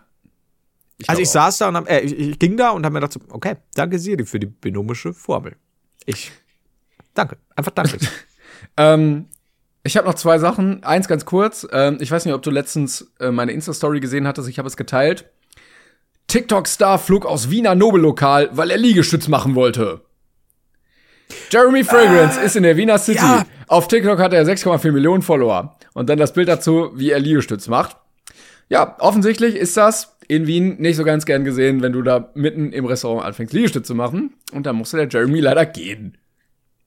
[0.97, 1.33] Ich also ich auch.
[1.33, 3.99] saß da und hab, äh, ich, ich, ging da und habe mir gedacht, okay, danke
[3.99, 5.55] Siri für die binomische Formel.
[6.05, 6.31] Ich,
[7.13, 7.97] danke, einfach danke.
[8.77, 9.27] ähm,
[9.83, 10.83] ich habe noch zwei Sachen.
[10.83, 11.67] Eins ganz kurz.
[11.71, 14.47] Ähm, ich weiß nicht, ob du letztens äh, meine Insta-Story gesehen hattest.
[14.47, 15.25] Ich habe es geteilt.
[16.27, 20.01] TikTok-Star flog aus Wiener Nobellokal, weil er Liegestütz machen wollte.
[21.49, 23.19] Jeremy Fragrance äh, ist in der Wiener City.
[23.19, 23.45] Ja.
[23.67, 25.77] Auf TikTok hat er 6,4 Millionen Follower.
[25.93, 27.97] Und dann das Bild dazu, wie er Liegestütz macht.
[28.69, 32.71] Ja, offensichtlich ist das in Wien nicht so ganz gern gesehen, wenn du da mitten
[32.71, 34.33] im Restaurant anfängst, Liegestütz zu machen.
[34.51, 36.17] Und dann musste der Jeremy leider gehen.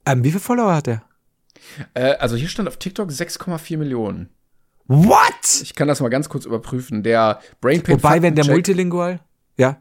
[0.04, 1.02] Ähm, wie viele Follower hat er?
[1.94, 4.30] Äh, also hier stand auf TikTok 6,4 Millionen.
[4.86, 5.62] What?
[5.62, 7.02] Ich kann das mal ganz kurz überprüfen.
[7.02, 7.96] Der Brainpain.
[7.96, 9.20] Wobei, wenn der Multilingual,
[9.56, 9.80] ja.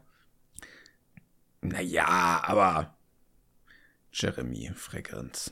[1.62, 2.95] Naja, aber
[4.16, 5.50] Jeremy Fragrance.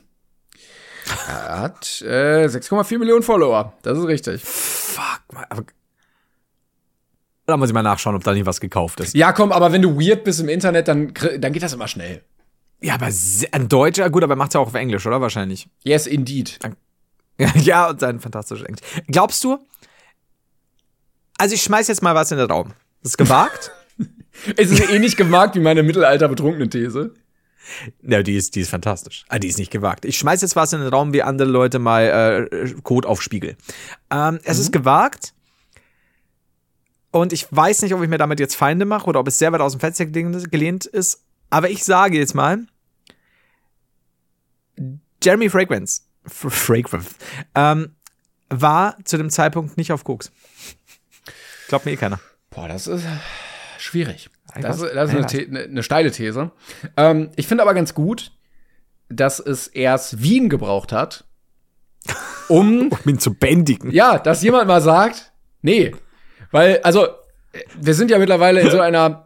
[1.27, 3.73] Er hat äh, 6,4 Millionen Follower.
[3.83, 4.41] Das ist richtig.
[4.43, 5.65] Fuck, aber
[7.45, 9.13] da muss ich mal nachschauen, ob da nicht was gekauft ist.
[9.13, 12.23] Ja, komm, aber wenn du weird bist im Internet, dann, dann geht das immer schnell.
[12.81, 13.07] Ja, aber
[13.51, 15.21] ein Deutscher, gut, aber er macht ja auch auf Englisch, oder?
[15.21, 15.69] Wahrscheinlich.
[15.83, 16.59] Yes, indeed.
[17.37, 18.85] Ja, und sein fantastisches Englisch.
[19.07, 19.59] Glaubst du?
[21.37, 22.69] Also ich schmeiß jetzt mal was in den Raum.
[23.03, 23.71] Das ist gewagt.
[24.57, 27.13] Es ist eh nicht gewagt wie meine Mittelalter betrunkene These.
[28.01, 29.25] Ja, die ist, die ist fantastisch.
[29.27, 30.05] Ah, die ist nicht gewagt.
[30.05, 33.57] Ich schmeiß jetzt was in den Raum, wie andere Leute mal äh, Code auf Spiegel.
[34.11, 35.33] Ähm, es ist gewagt.
[37.11, 39.51] Und ich weiß nicht, ob ich mir damit jetzt Feinde mache oder ob es sehr
[39.53, 41.23] weit aus dem Fenster gelehnt ist.
[41.49, 42.65] Aber ich sage jetzt mal,
[45.23, 47.15] Jeremy Fragrance, Fragrance,
[47.55, 47.95] ähm,
[48.49, 50.31] war zu dem Zeitpunkt nicht auf Koks.
[51.67, 52.19] Glaubt mir eh keiner.
[52.49, 53.05] Boah, das ist
[53.77, 54.29] schwierig.
[54.61, 56.51] Das, ist- das ist eine, eine, steile These.
[56.97, 58.31] Ähm, ich finde aber ganz gut,
[59.09, 61.25] dass es erst Wien gebraucht hat,
[62.47, 63.91] um Um ihn zu bändigen.
[63.91, 65.91] ja, dass jemand mal sagt, nee,
[66.51, 67.07] weil also
[67.79, 69.25] wir sind ja mittlerweile in so einer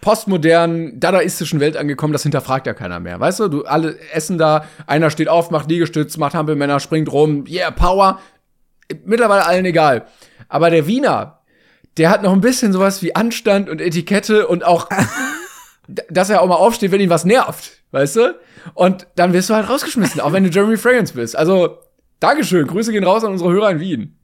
[0.00, 3.20] postmodernen, dadaistischen Welt angekommen, das hinterfragt ja keiner mehr.
[3.20, 7.44] Weißt du, du alle essen da, einer steht auf, macht Liegestütz, macht Hampelmänner, springt rum,
[7.48, 8.18] yeah, Power.
[9.04, 10.06] Mittlerweile allen egal.
[10.48, 11.37] Aber der Wiener,
[11.98, 14.88] der hat noch ein bisschen sowas wie Anstand und Etikette und auch,
[16.10, 18.40] dass er auch mal aufsteht, wenn ihn was nervt, weißt du?
[18.74, 21.36] Und dann wirst du halt rausgeschmissen, auch wenn du Jeremy Fragrance bist.
[21.36, 21.78] Also,
[22.20, 24.18] Dankeschön, Grüße gehen raus an unsere Hörer in Wien.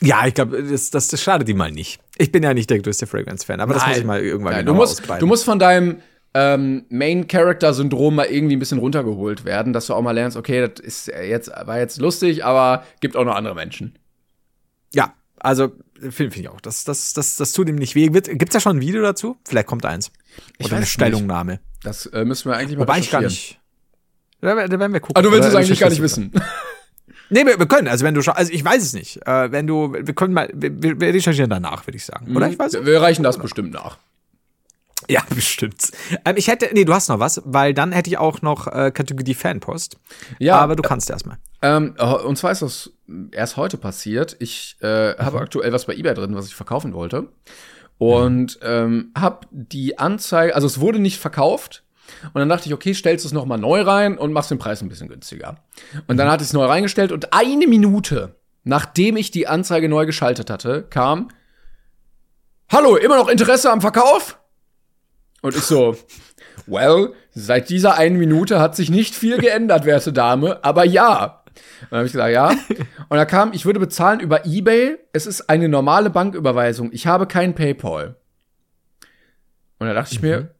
[0.00, 2.00] Ja, ich glaube, das, das, das schadet ihm mal nicht.
[2.18, 4.72] Ich bin ja nicht der größte Fragrance-Fan, aber das muss ich mal irgendwann Nein, du,
[4.72, 5.20] genauer musst, ausbreiten.
[5.20, 6.00] du musst von deinem
[6.34, 10.80] ähm, Main-Character-Syndrom mal irgendwie ein bisschen runtergeholt werden, dass du auch mal lernst, okay, das
[10.84, 13.96] ist jetzt, war jetzt lustig, aber gibt auch noch andere Menschen.
[14.92, 15.72] Ja, also
[16.10, 16.60] finde find ich auch.
[16.60, 18.12] Das, das, das, das tut ihm nicht weh.
[18.12, 19.36] Wird, gibt's da schon ein Video dazu?
[19.46, 20.10] Vielleicht kommt eins.
[20.58, 21.60] Ich Oder eine es Stellungnahme.
[21.82, 23.60] Das äh, müssen wir eigentlich mal Wobei ich gar nicht.
[24.40, 25.16] Da, da werden wir gucken.
[25.16, 26.32] Ah, du willst es eigentlich gar nicht wissen.
[27.32, 27.88] Nee, wir, wir können.
[27.88, 29.26] Also wenn du schon, also ich weiß es nicht.
[29.26, 32.36] Äh, wenn du, wir können mal, wir, wir recherchieren danach, würde ich sagen.
[32.36, 32.50] Oder?
[32.50, 32.84] Ich weiß nicht.
[32.84, 33.96] Wir reichen das bestimmt nach.
[35.08, 35.92] Ja, bestimmt.
[36.26, 38.90] Ähm, ich hätte, nee, du hast noch was, weil dann hätte ich auch noch äh,
[38.90, 39.96] Kategorie Fanpost.
[40.38, 40.58] Ja.
[40.58, 41.38] Aber du kannst erstmal.
[41.62, 41.94] Ähm,
[42.24, 42.90] und zwar ist das
[43.30, 44.36] erst heute passiert.
[44.40, 47.28] Ich äh, habe aktuell was bei eBay drin, was ich verkaufen wollte.
[47.98, 51.84] Und ähm, habe die Anzeige, also es wurde nicht verkauft.
[52.34, 54.58] Und dann dachte ich, okay, stellst du es noch mal neu rein und machst den
[54.58, 55.56] Preis ein bisschen günstiger.
[56.08, 58.34] Und dann hatte ich es neu reingestellt und eine Minute,
[58.64, 61.28] nachdem ich die Anzeige neu geschaltet hatte, kam,
[62.72, 64.38] Hallo, immer noch Interesse am Verkauf?
[65.42, 65.94] Und ich so,
[66.66, 71.41] well, seit dieser einen Minute hat sich nicht viel geändert, werte Dame, aber ja.
[71.82, 72.48] Und dann habe ich gesagt, ja.
[73.08, 74.96] Und da kam, ich würde bezahlen über eBay.
[75.12, 76.90] Es ist eine normale Banküberweisung.
[76.92, 78.16] Ich habe kein PayPal.
[79.78, 80.54] Und da dachte ich mir,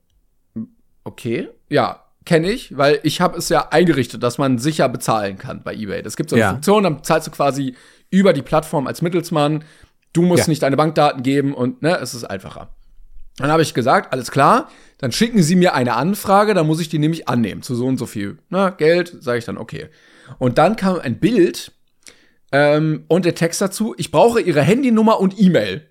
[1.05, 5.63] okay, ja, kenne ich, weil ich habe es ja eingerichtet, dass man sicher bezahlen kann
[5.63, 6.03] bei eBay.
[6.03, 6.51] Das gibt so eine Ja.
[6.53, 7.75] Funktion, dann zahlst du quasi
[8.11, 9.65] über die Plattform als Mittelsmann.
[10.13, 10.51] Du musst Ja.
[10.51, 12.69] nicht deine Bankdaten geben und ne, es ist einfacher.
[13.39, 14.69] Dann habe ich gesagt, alles klar,
[14.99, 17.97] dann schicken Sie mir eine Anfrage, dann muss ich die nämlich annehmen zu so und
[17.97, 19.89] so viel ne, Geld, sage ich dann okay.
[20.39, 21.73] Und dann kam ein Bild
[22.53, 25.89] ähm, und der Text dazu, ich brauche Ihre Handynummer und E-Mail.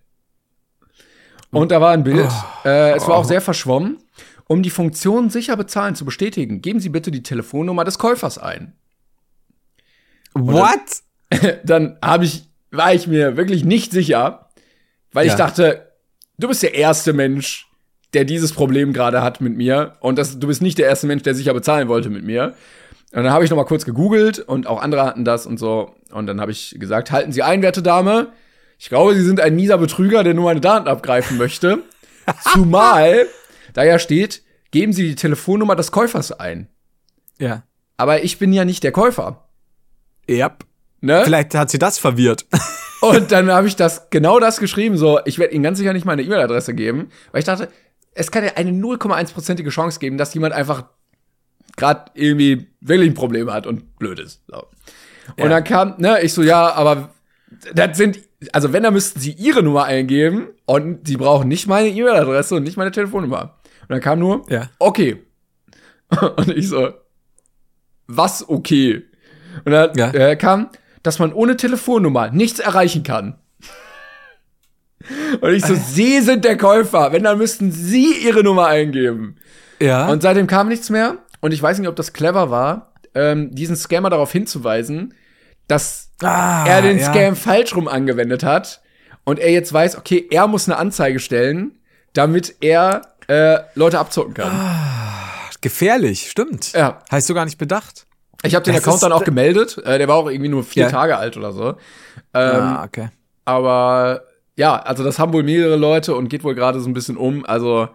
[1.52, 2.30] Und da war ein Bild,
[2.64, 3.98] äh, es war auch sehr verschwommen.
[4.48, 8.74] Um die Funktion sicher bezahlen zu bestätigen, geben Sie bitte die Telefonnummer des Käufers ein.
[10.34, 10.80] What?
[11.64, 14.50] Dann habe ich, war ich mir wirklich nicht sicher,
[15.14, 15.38] weil ich Ja.
[15.38, 15.92] dachte,
[16.38, 17.68] du bist der erste Mensch,
[18.14, 21.24] der dieses Problem gerade hat mit mir und das, du bist nicht der erste Mensch,
[21.24, 22.56] der sicher bezahlen wollte mit mir.
[23.14, 25.96] Und dann habe ich noch mal kurz gegoogelt und auch andere hatten das und so
[26.12, 28.32] und dann habe ich gesagt, halten Sie ein, werte Dame.
[28.80, 31.80] Ich glaube, Sie sind ein mieser Betrüger, der nur meine Daten abgreifen möchte.
[32.54, 33.28] Zumal
[33.74, 36.68] da ja steht, geben Sie die Telefonnummer des Käufers ein.
[37.38, 37.64] Ja.
[37.98, 39.48] Aber ich bin ja nicht der Käufer.
[40.28, 40.56] Ja.
[41.02, 41.22] Ne?
[41.24, 42.46] Vielleicht hat sie das verwirrt.
[43.02, 46.06] Und dann habe ich das genau das geschrieben, so, ich werde Ihnen ganz sicher nicht
[46.06, 47.70] meine E-Mail-Adresse geben, weil ich dachte,
[48.14, 50.86] es kann ja eine 0,1%ige Chance geben, dass jemand einfach
[51.78, 54.42] gerade irgendwie wirklich ein Problem hat und blöd ist.
[54.48, 54.58] So.
[55.38, 55.50] Und Ja.
[55.50, 57.10] dann kam, ne, ich so, ja, aber
[57.74, 58.20] das sind,
[58.54, 62.64] also wenn, dann müssten Sie Ihre Nummer eingeben und Sie brauchen nicht meine E-Mail-Adresse und
[62.64, 63.58] nicht meine Telefonnummer.
[63.84, 64.70] Und dann kam nur, Ja.
[64.80, 65.22] okay.
[66.36, 66.90] Und ich so,
[68.08, 69.04] was okay?
[69.64, 70.12] Und dann Ja.
[70.14, 70.70] äh, kam,
[71.04, 73.36] dass man ohne Telefonnummer nichts erreichen kann.
[75.42, 77.12] Und ich so, Sie sind der Käufer.
[77.14, 79.38] Wenn, dann müssten Sie Ihre Nummer eingeben.
[79.80, 80.10] Ja.
[80.10, 81.18] Und seitdem kam nichts mehr.
[81.42, 85.14] Und ich weiß nicht, ob das clever war, ähm, diesen Scammer darauf hinzuweisen,
[85.68, 87.12] dass ah, er den ja.
[87.12, 88.82] Scam falsch rum angewendet hat.
[89.24, 91.80] Und er jetzt weiß, okay, er muss eine Anzeige stellen,
[92.14, 94.52] damit er äh, Leute abzocken kann.
[95.62, 96.74] Gefährlich, stimmt.
[96.74, 97.00] Ja.
[97.12, 98.08] Heißt du gar nicht bedacht?
[98.44, 99.78] Ich habe den Das Account dann auch gemeldet.
[99.86, 100.90] Äh, der war auch irgendwie nur vier Ja.
[100.90, 101.70] Tage alt oder so.
[102.34, 103.10] Ähm, ah, okay.
[103.46, 104.24] Aber
[104.56, 107.46] ja, also das haben wohl mehrere Leute und geht wohl gerade so ein bisschen um.
[107.46, 107.90] Also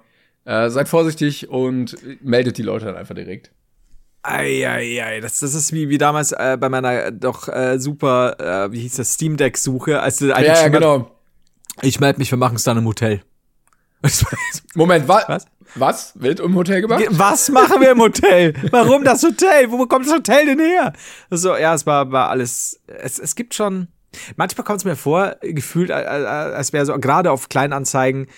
[0.47, 3.51] äh, seid vorsichtig und meldet die Leute dann einfach direkt.
[4.23, 8.73] Eieiei, das, das ist wie, wie damals äh, bei meiner äh, doch äh, super, äh,
[8.73, 11.11] wie hieß das, Steam Deck-Suche, als du Ja, ja, genau.
[11.83, 13.23] Ich melde mich, wir machen es dann im Hotel.
[14.75, 15.47] Moment, wa was?
[15.75, 16.13] Was?
[16.17, 17.05] Wild im Hotel gemacht?
[17.11, 18.55] Was machen wir im Hotel?
[18.71, 19.71] Warum das Hotel?
[19.71, 20.93] Wo kommt das Hotel denn her?
[21.31, 22.81] So, ja, es war, war alles.
[22.87, 23.89] Es, es gibt schon.
[24.37, 28.29] Manchmal kommt es mir vor, gefühlt, als wäre so, gerade auf Kleinanzeigen,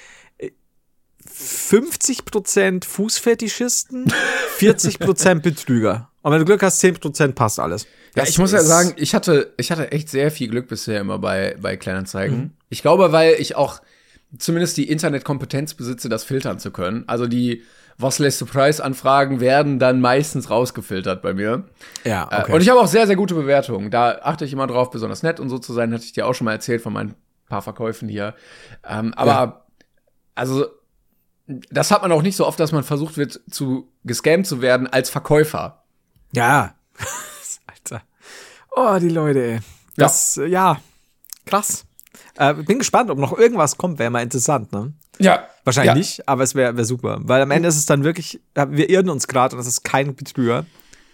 [1.39, 4.13] 50% Fußfetischisten,
[4.59, 6.11] 40% Betrüger.
[6.23, 7.87] Und wenn du Glück hast, 10% passt alles.
[8.17, 11.19] Ja, ich muss ja sagen, ich hatte, ich hatte echt sehr viel Glück bisher immer
[11.19, 12.39] bei, bei Kleinanzeigen.
[12.39, 12.51] Mhm.
[12.69, 13.81] Ich glaube, weil ich auch
[14.37, 17.05] zumindest die Internetkompetenz besitze, das filtern zu können.
[17.07, 17.63] Also die
[17.97, 21.65] Was lässt Surprise Anfragen werden dann meistens rausgefiltert bei mir.
[22.05, 22.53] Ja, äh, okay.
[22.53, 23.91] Und ich habe auch sehr, sehr gute Bewertungen.
[23.91, 26.35] Da achte ich immer drauf, besonders nett und so zu sein, hatte ich dir auch
[26.35, 27.15] schon mal erzählt von meinen
[27.49, 28.35] paar Verkäufen hier.
[28.87, 29.65] Ähm, aber, ja.
[30.35, 30.67] also,
[31.71, 34.87] das hat man auch nicht so oft, dass man versucht wird, zu gescammt zu werden
[34.87, 35.83] als Verkäufer.
[36.33, 36.75] Ja.
[37.67, 38.03] Alter.
[38.71, 39.61] Oh, die Leute, ey.
[39.97, 40.81] Das, ja, ja
[41.49, 41.85] krass.
[42.37, 44.93] Äh, bin gespannt, ob noch irgendwas kommt, wäre mal interessant, ne?
[45.19, 45.49] Ja.
[45.65, 45.95] Wahrscheinlich ja.
[45.95, 47.19] nicht, aber es wäre wär super.
[47.23, 50.15] Weil am Ende ist es dann wirklich, wir irren uns gerade und es ist kein
[50.15, 50.67] Betrüger.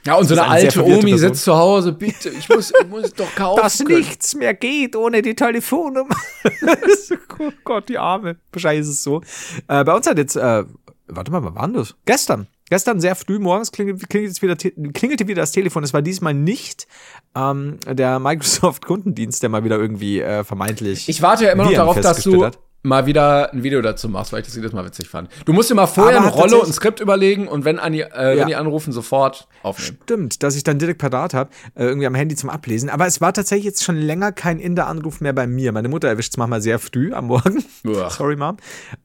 [0.07, 1.19] Ja, und so eine alte Omi Person.
[1.19, 3.63] sitzt zu Hause, bitte, ich muss, ich muss doch kaufen.
[3.63, 3.99] Dass können.
[3.99, 6.15] nichts mehr geht ohne die Telefonnummer.
[7.39, 8.37] oh Gott, die Arme.
[8.53, 9.23] Wahrscheinlich ist es so.
[9.67, 10.65] Äh, bei uns hat jetzt, äh,
[11.09, 11.95] warte mal, wann war das?
[12.05, 12.47] Gestern.
[12.71, 14.57] Gestern sehr früh morgens klingelte, klingelte, wieder,
[14.93, 15.85] klingelte wieder das Telefon.
[15.85, 16.87] Es war diesmal nicht
[17.35, 21.09] ähm, der Microsoft-Kundendienst, der mal wieder irgendwie äh, vermeintlich.
[21.09, 22.59] Ich warte ja immer noch darauf, dass du hat.
[22.85, 25.29] Mal wieder ein Video dazu machst, weil ich das jedes Mal witzig fand.
[25.45, 28.03] Du musst dir mal vorher eine Rolle und ein Skript überlegen und wenn, an die,
[28.03, 28.41] äh, ja.
[28.41, 29.99] wenn die anrufen, sofort aufnehmen.
[30.05, 32.89] Stimmt, dass ich dann direkt parat habe, äh, irgendwie am Handy zum Ablesen.
[32.91, 35.73] Aber es war tatsächlich jetzt schon länger kein Inder-Anruf mehr bei mir.
[35.73, 37.65] Meine Mutter erwischt es manchmal sehr früh am Morgen.
[38.11, 38.59] Sorry, Mom.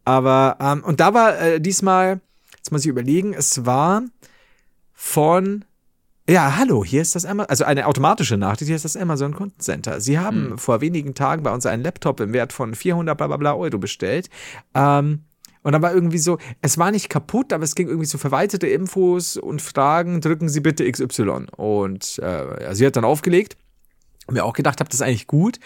[0.05, 2.21] Aber, ähm, und da war äh, diesmal
[2.59, 4.03] Jetzt muss ich überlegen, es war
[4.93, 5.65] von
[6.29, 9.99] ja, hallo, hier ist das Amazon, also eine automatische Nachricht, hier ist das Amazon Kundencenter.
[9.99, 10.57] Sie haben hm.
[10.57, 13.77] vor wenigen Tagen bei uns einen Laptop im Wert von 400 bla bla bla Euro
[13.79, 14.29] bestellt.
[14.75, 15.23] Ähm,
[15.61, 18.67] und dann war irgendwie so, es war nicht kaputt, aber es ging irgendwie so verweiterte
[18.67, 21.47] Infos und Fragen, drücken Sie bitte XY.
[21.57, 23.57] Und äh, sie hat dann aufgelegt
[24.31, 25.59] mir auch gedacht habe, das ist eigentlich gut,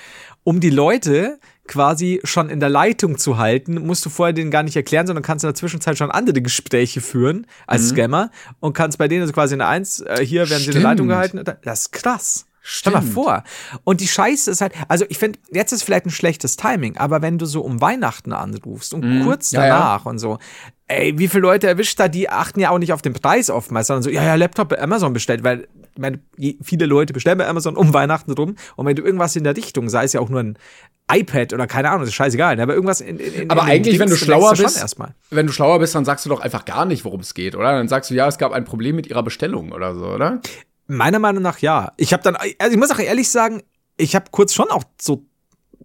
[0.44, 4.64] um die Leute quasi schon in der Leitung zu halten, musst du vorher denen gar
[4.64, 7.88] nicht erklären, sondern kannst in der Zwischenzeit schon andere Gespräche führen als mhm.
[7.96, 10.64] Scammer und kannst bei denen so quasi eine Eins, äh, hier werden Stimmt.
[10.64, 11.44] sie in der Leitung gehalten.
[11.64, 12.46] Das ist krass.
[12.66, 12.96] Stimmt.
[12.96, 13.44] Stell mal vor.
[13.84, 17.22] Und die Scheiße ist halt, also ich finde, jetzt ist vielleicht ein schlechtes Timing, aber
[17.22, 19.26] wenn du so um Weihnachten anrufst und mhm.
[19.26, 20.10] kurz danach ja, ja.
[20.10, 20.40] und so,
[20.88, 23.88] ey, wie viele Leute erwischt da, die achten ja auch nicht auf den Preis oftmals,
[23.88, 25.68] sondern so, ja, ja, Laptop bei Amazon bestellt, weil
[25.98, 26.20] meine,
[26.62, 29.90] viele Leute bestellen bei Amazon um Weihnachten rum und wenn du irgendwas in der Richtung,
[29.90, 30.58] sei es ja auch nur ein
[31.12, 32.64] iPad oder keine Ahnung, das ist scheißegal, ne?
[32.64, 35.16] aber irgendwas in, in Aber in eigentlich, wenn du schlauer bist, erstmal.
[35.30, 37.74] wenn du schlauer bist, dann sagst du doch einfach gar nicht, worum es geht, oder?
[37.74, 40.42] Dann sagst du, ja, es gab ein Problem mit ihrer Bestellung oder so, oder?
[40.88, 41.92] Meiner Meinung nach ja.
[41.98, 43.64] Ich habe dann, also ich muss auch ehrlich sagen,
[43.98, 45.26] ich habe kurz schon auch so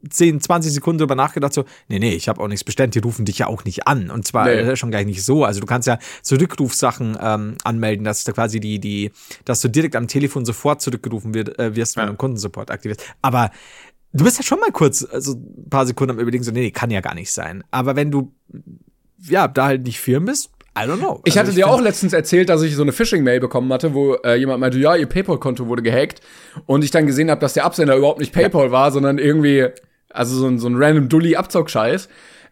[0.08, 3.24] 10, 20 Sekunden drüber nachgedacht, so, nee, nee, ich habe auch nichts bestellt, die rufen
[3.24, 4.10] dich ja auch nicht an.
[4.10, 4.76] Und zwar nee.
[4.76, 5.44] schon gar nicht so.
[5.44, 9.10] Also du kannst ja Zurückrufsachen ähm, anmelden, dass du quasi die, die,
[9.44, 12.06] dass du direkt am Telefon sofort zurückgerufen wird, äh, wirst, wenn ja.
[12.06, 13.02] du einen Kundensupport aktivierst.
[13.22, 13.50] Aber
[14.12, 16.70] du bist ja schon mal kurz, also ein paar Sekunden am überlegen, so, nee, nee,
[16.70, 17.64] kann ja gar nicht sein.
[17.70, 18.32] Aber wenn du
[19.26, 21.20] ja, da halt nicht firm bist, I don't know.
[21.24, 23.94] Ich also hatte ich dir auch letztens erzählt, dass ich so eine Phishing-Mail bekommen hatte,
[23.94, 26.20] wo äh, jemand meinte, ja, ihr PayPal-Konto wurde gehackt.
[26.66, 28.70] Und ich dann gesehen habe, dass der Absender überhaupt nicht PayPal ja.
[28.70, 29.68] war, sondern irgendwie
[30.10, 32.08] also so ein, so ein random Dully-Abzock-Scheiß.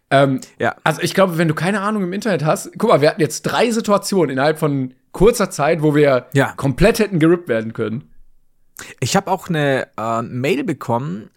[0.09, 0.75] Ähm, ja.
[0.83, 3.43] Also ich glaube, wenn du keine Ahnung im Internet hast, guck mal, wir hatten jetzt
[3.43, 6.53] drei Situationen innerhalb von kurzer Zeit, wo wir ja.
[6.55, 8.11] komplett hätten gerippt werden können.
[8.99, 11.29] Ich habe auch eine äh, Mail bekommen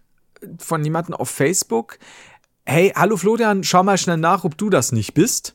[0.58, 1.98] von jemandem auf Facebook.
[2.64, 5.54] Hey, hallo Florian, schau mal schnell nach, ob du das nicht bist.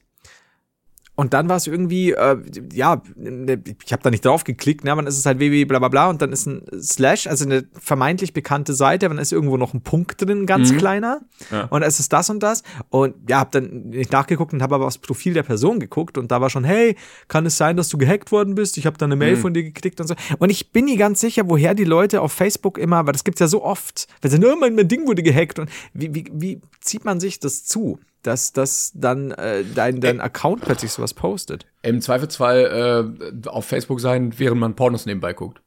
[1.15, 2.37] Und dann war es irgendwie, äh,
[2.73, 5.79] ja, ne, ich habe da nicht drauf geklickt, ne, dann ist es halt www bla
[5.79, 9.55] bla bla und dann ist ein Slash, also eine vermeintlich bekannte Seite, dann ist irgendwo
[9.57, 10.77] noch ein Punkt drin, ganz mhm.
[10.77, 11.21] kleiner.
[11.51, 11.65] Ja.
[11.65, 12.63] Und es ist das und das.
[12.89, 16.31] Und ja, hab dann nicht nachgeguckt und habe aber aufs Profil der Person geguckt und
[16.31, 16.95] da war schon, hey,
[17.27, 18.77] kann es sein, dass du gehackt worden bist?
[18.77, 19.41] Ich habe da eine Mail mhm.
[19.41, 20.15] von dir geklickt und so.
[20.39, 23.39] Und ich bin nie ganz sicher, woher die Leute auf Facebook immer, weil das gibt's
[23.39, 26.61] ja so oft, wenn sie, nur mein, mein Ding wurde gehackt und wie, wie, wie
[26.81, 27.99] zieht man sich das zu?
[28.25, 31.65] Dass das dann äh, dein, dein Account plötzlich sowas postet.
[31.81, 33.13] Im Zweifelsfall
[33.45, 35.61] äh, auf Facebook sein, während man Pornos nebenbei guckt.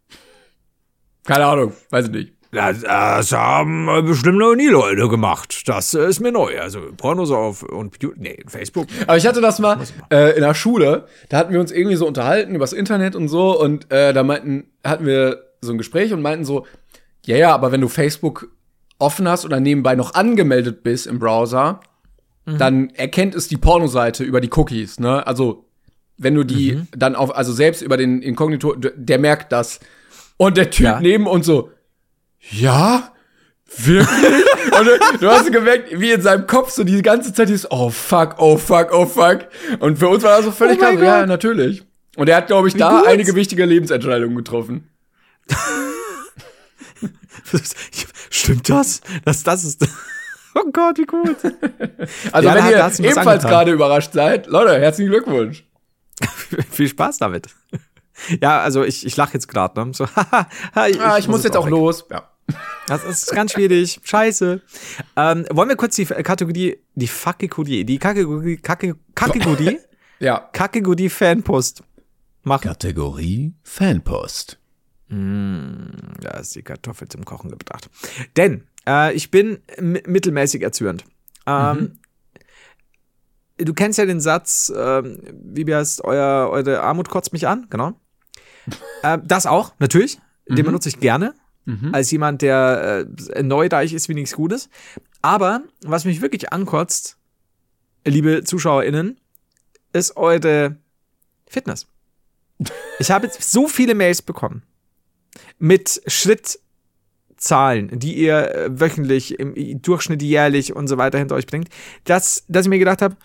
[1.24, 2.32] Keine Ahnung, weiß ich nicht.
[2.50, 5.64] Das, das haben bestimmt noch nie Leute gemacht.
[5.66, 6.58] Das ist mir neu.
[6.58, 8.86] Also Pornos auf und nee, Facebook.
[9.02, 9.78] Aber ich hatte das mal
[10.10, 11.06] äh, in der Schule.
[11.28, 14.70] Da hatten wir uns irgendwie so unterhalten übers Internet und so und äh, da meinten
[14.82, 16.64] hatten wir so ein Gespräch und meinten so,
[17.26, 18.48] ja ja, aber wenn du Facebook
[18.98, 21.80] offen hast oder nebenbei noch angemeldet bist im Browser,
[22.48, 22.58] Mhm.
[22.58, 25.26] dann erkennt es die Pornoseite über die Cookies, ne?
[25.26, 25.64] Also,
[26.16, 26.88] wenn du die mhm.
[26.96, 29.80] dann auf, also selbst über den Inkognito, der merkt das.
[30.36, 31.00] Und der Typ ja.
[31.00, 31.70] neben uns so,
[32.50, 33.12] ja,
[33.76, 34.08] Wirklich?
[34.78, 38.36] Und du, hast gemerkt, wie in seinem Kopf so die ganze Zeit ist, oh fuck,
[38.38, 39.48] oh fuck, oh fuck.
[39.80, 41.82] Und für uns war das so völlig Oh klar, ja, natürlich.
[42.16, 43.08] Und er hat, glaube ich, Wie da gut.
[43.08, 44.88] einige wichtige Lebensentscheidungen getroffen.
[48.30, 49.00] Stimmt das?
[49.24, 49.86] Das, das ist.
[50.60, 51.36] Oh Gott, wie gut.
[52.32, 55.64] Also Ja, wenn da- ihr ebenfalls gerade überrascht seid, Leute, herzlichen Glückwunsch.
[56.70, 57.48] Viel Spaß damit.
[58.42, 59.92] Ja, also ich, ich lache jetzt gerade, ne?
[59.94, 60.48] So, haha,
[60.88, 61.70] ich, Ah, ich, muss jetzt auch weg.
[61.70, 62.04] los.
[62.10, 62.28] Ja.
[62.86, 64.00] Das ist ganz schwierig.
[64.02, 64.62] Scheiße.
[65.16, 69.78] Ähm, wollen wir kurz die Kategorie, die Kategorie, die Kategorie, Kacke- Kategorie,
[70.18, 70.48] Ja.
[70.52, 71.82] Kategorie Fanpost
[72.42, 72.62] machen?
[72.68, 74.58] Kategorie Fanpost.
[75.10, 77.88] Da ist die Kartoffel zum Kochen gebracht.
[78.36, 81.04] Denn äh, ich bin mi- mittelmäßig erzürnt.
[81.46, 81.98] Ähm,
[83.60, 88.00] Du kennst ja den Satz, ähm, wie heißt euer, eure Armut kotzt mich an, genau.
[89.02, 90.20] äh, das auch, natürlich.
[90.48, 91.34] Den benutze ich gerne.
[91.92, 94.70] Als jemand, der äh, neureich ist wie nichts Gutes.
[95.22, 97.18] Aber was mich wirklich ankotzt,
[98.06, 99.18] liebe ZuschauerInnen,
[99.92, 100.76] ist eure
[101.48, 101.86] Fitness.
[103.00, 104.62] Ich habe jetzt so viele Mails bekommen
[105.58, 106.00] mit
[107.42, 111.68] Schrittzahlen, die ihr äh, wöchentlich, im Durchschnitt jährlich und so weiter hinter euch bringt,
[112.04, 113.16] dass, dass ich mir gedacht habe,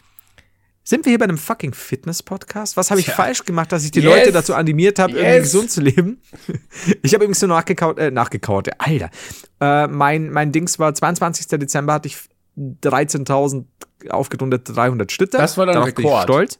[0.85, 2.75] sind wir hier bei einem fucking Fitness-Podcast?
[2.75, 3.15] Was habe ich Tja.
[3.15, 4.09] falsch gemacht, dass ich die Yes.
[4.09, 5.43] Leute dazu animiert habe, irgendwie Yes.
[5.43, 6.21] gesund zu leben?
[7.01, 9.09] Ich habe übrigens so nachgekaut, äh, nachgekaut, Alter.
[9.61, 11.47] Äh, mein, mein Dings war 22.
[11.47, 12.17] Dezember hatte ich
[12.57, 13.65] 13.000
[14.09, 15.37] aufgerundet 300 Schritte.
[15.37, 16.23] Das war dein Darauf bin ich Rekord.
[16.23, 16.59] stolz.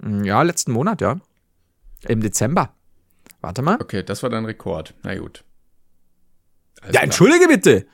[0.00, 1.18] Mm, Ja, letzten Monat, ja.
[2.06, 2.72] Im Dezember.
[3.40, 3.78] Warte mal.
[3.80, 4.94] Okay, das war dein Rekord.
[5.02, 5.42] Na gut.
[6.86, 7.02] Ja, klar.
[7.04, 7.86] entschuldige bitte.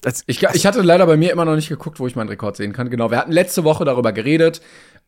[0.00, 2.56] Das, Ich, ich hatte leider bei mir immer noch nicht geguckt, wo ich meinen Rekord
[2.56, 2.90] sehen kann.
[2.90, 4.60] Genau, wir hatten letzte Woche darüber geredet,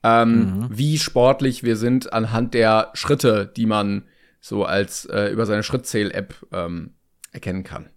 [0.02, 4.04] ähm, wie sportlich wir sind anhand der Schritte, die man
[4.40, 6.94] so als äh, über seine Schrittzähl-App ähm,
[7.32, 7.90] erkennen kann.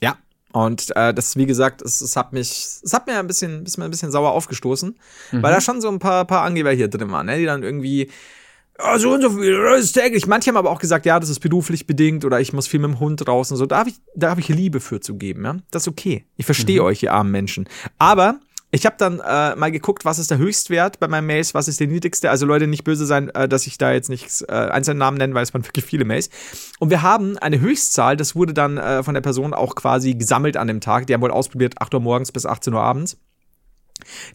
[0.00, 0.16] ja.
[0.52, 3.76] Und äh, das, wie gesagt, es, es hat mich, es hat mir ein bisschen, ist
[3.76, 4.98] mir ein bisschen sauer aufgestoßen,
[5.30, 8.10] weil da schon so ein paar, paar Angeber hier drin waren, ne, die dann irgendwie,
[8.82, 10.26] ja, so und so viel, das ist täglich.
[10.26, 12.90] Manche haben aber auch gesagt, ja, das ist beruflich bedingt oder ich muss viel mit
[12.90, 13.66] dem Hund raus und so.
[13.66, 15.56] Da habe ich, da habe ich Liebe für zu geben, ja.
[15.70, 16.24] Das ist okay.
[16.36, 17.68] Ich verstehe euch, ihr armen Menschen.
[17.98, 18.40] Aber
[18.72, 21.80] ich habe dann äh, mal geguckt, was ist der Höchstwert bei meinen Mails, was ist
[21.80, 22.30] der niedrigste.
[22.30, 25.34] Also Leute, nicht böse sein, äh, dass ich da jetzt nicht äh, einzelne Namen nenne,
[25.34, 26.30] weil es waren wirklich viele Mails.
[26.78, 30.56] Und wir haben eine Höchstzahl, das wurde dann äh, von der Person auch quasi gesammelt
[30.56, 31.08] an dem Tag.
[31.08, 33.18] Die haben wohl ausprobiert, 8 Uhr morgens bis 18 Uhr abends.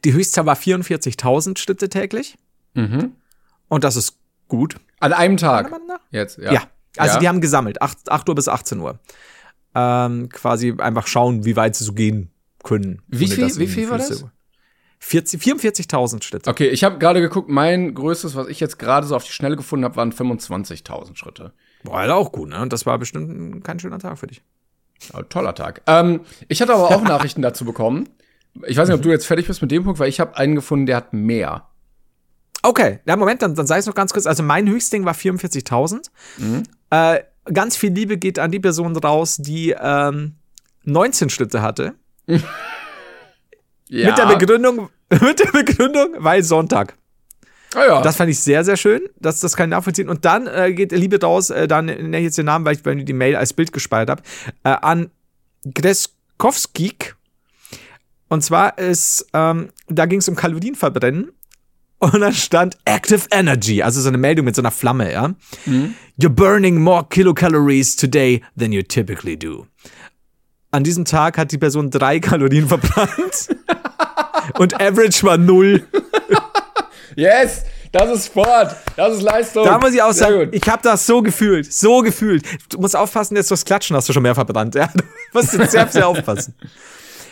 [0.04, 2.36] Die Höchstzahl war 44.000 Schritte täglich.
[2.74, 3.14] Mhm.
[3.70, 4.18] Und das ist
[4.48, 4.76] gut.
[5.00, 5.72] An einem Tag.
[6.12, 6.54] Jetzt, ja.
[6.54, 6.64] Ja.
[6.98, 7.20] Also Ja.
[7.20, 9.00] die haben gesammelt, 8, 8 Uhr bis 18 Uhr.
[9.74, 12.32] Ähm, quasi einfach schauen, wie weit sie so gehen
[12.64, 13.02] können.
[13.08, 14.26] Wie viel- wie viel war das?
[15.00, 16.50] 40 44.000 Schritte.
[16.50, 19.56] Okay, ich habe gerade geguckt, mein größtes, was ich jetzt gerade so auf die Schnelle
[19.58, 21.54] gefunden habe, waren 25.000 Schritte.
[21.84, 22.62] War ja auch gut, ne?
[22.62, 24.42] Und das war bestimmt ein- kein schöner Tag für dich.
[25.14, 25.82] Oh, toller Tag.
[25.88, 28.08] Ähm, ich hatte aber auch Nachrichten dazu bekommen.
[28.66, 30.56] Ich weiß nicht, ob du jetzt fertig bist mit dem Punkt, weil ich habe einen
[30.56, 31.68] gefunden, der hat mehr.
[32.66, 34.26] Okay, ja, Moment, dann, dann sei es noch ganz kurz.
[34.26, 36.10] Also mein Höchstding war 44.000.
[36.90, 37.20] Äh,
[37.54, 40.34] ganz viel Liebe geht an die Person raus, die ähm,
[40.84, 41.94] 19 Schritte hatte.
[43.88, 44.08] Ja.
[44.08, 46.96] Mit der Begründung, mit der Begründung, weil Sonntag.
[47.76, 48.02] Ah, ja.
[48.02, 49.02] Das fand ich sehr, sehr schön.
[49.20, 50.10] Das, das kann ich nachvollziehen.
[50.10, 52.84] Und dann äh, geht Liebe raus, äh, dann nenne ich jetzt den Namen, weil ich
[52.84, 54.24] bei mir die Mail als Bild gespeichert habe,
[54.64, 55.12] äh, an
[55.72, 57.16] Greskowskik.
[58.28, 61.32] Und zwar ist, ähm, da ging es um Kalorienverbrennen.
[62.00, 65.34] Und dann stand Active Energy, also so eine Meldung mit so einer Flamme, ja.
[66.20, 69.68] You're burning more kilocalories today than you typically do.
[70.72, 73.48] An diesem Tag hat die Person drei Kalorien verbrannt.
[74.60, 75.88] und Average war null.
[77.16, 79.64] yes, das ist Sport, das ist Leistung.
[79.64, 82.44] Da muss ich auch sagen, ich habe das so gefühlt, so gefühlt.
[82.70, 84.76] Du musst aufpassen, jetzt durchs Klatschen hast du schon mehr verbrannt.
[84.76, 84.88] Ja?
[84.88, 86.56] Du musst jetzt sehr, sehr aufpassen.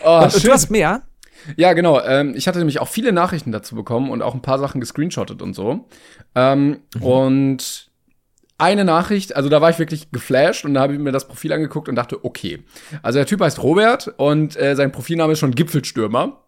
[0.05, 0.43] Oh, Und schön.
[0.43, 1.01] du hast mehr?
[1.58, 2.02] Ja, genau.
[2.02, 5.41] Ähm, ich hatte nämlich auch viele Nachrichten dazu bekommen und auch ein paar Sachen gescreenshottet
[5.41, 5.88] und so.
[6.36, 7.89] Ähm, Und
[8.58, 11.52] eine Nachricht, also da war ich wirklich geflasht und da habe ich mir das Profil
[11.54, 12.64] angeguckt und dachte, okay.
[13.02, 16.39] Also der Typ heißt Robert und äh, sein Profilname ist schon Gipfelstürmer.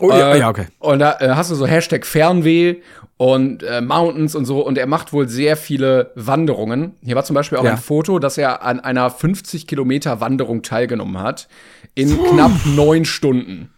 [0.00, 0.66] Oh Äh, ja, okay.
[0.78, 2.76] Und da äh, hast du so Hashtag Fernweh
[3.16, 4.64] und äh, Mountains und so.
[4.64, 6.94] Und er macht wohl sehr viele Wanderungen.
[7.02, 7.72] Hier war zum Beispiel auch Ja.
[7.72, 11.48] ein Foto, dass er an einer 50 Kilometer Wanderung teilgenommen hat.
[11.94, 13.70] In knapp neun Stunden.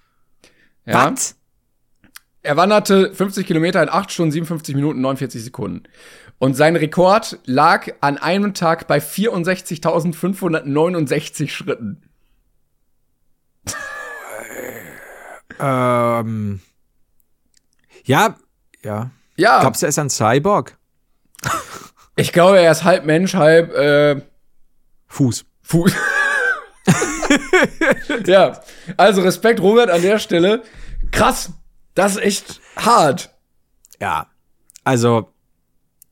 [0.87, 1.13] Ja?
[1.13, 1.37] Was?
[2.43, 5.85] Er wanderte 50 Kilometer in 8 Stunden, 57 Minuten, 49 Sekunden.
[6.39, 12.03] Und sein Rekord lag an einem Tag bei 64.569 Schritten.
[15.59, 16.61] Ähm,
[18.05, 18.37] ja,
[18.83, 19.11] ja.
[19.37, 20.79] Ja, Glaubst du, er ist ein Cyborg?
[22.17, 24.23] ich glaube, er ist halb Mensch, halb äh,
[25.09, 25.45] Fuß.
[25.63, 25.93] Fuß.
[28.27, 28.61] ja,
[28.97, 30.63] also Respekt, Robert, an der Stelle.
[31.11, 31.51] Krass,
[31.95, 33.35] das ist echt hart.
[34.01, 34.27] Ja,
[34.85, 35.31] also,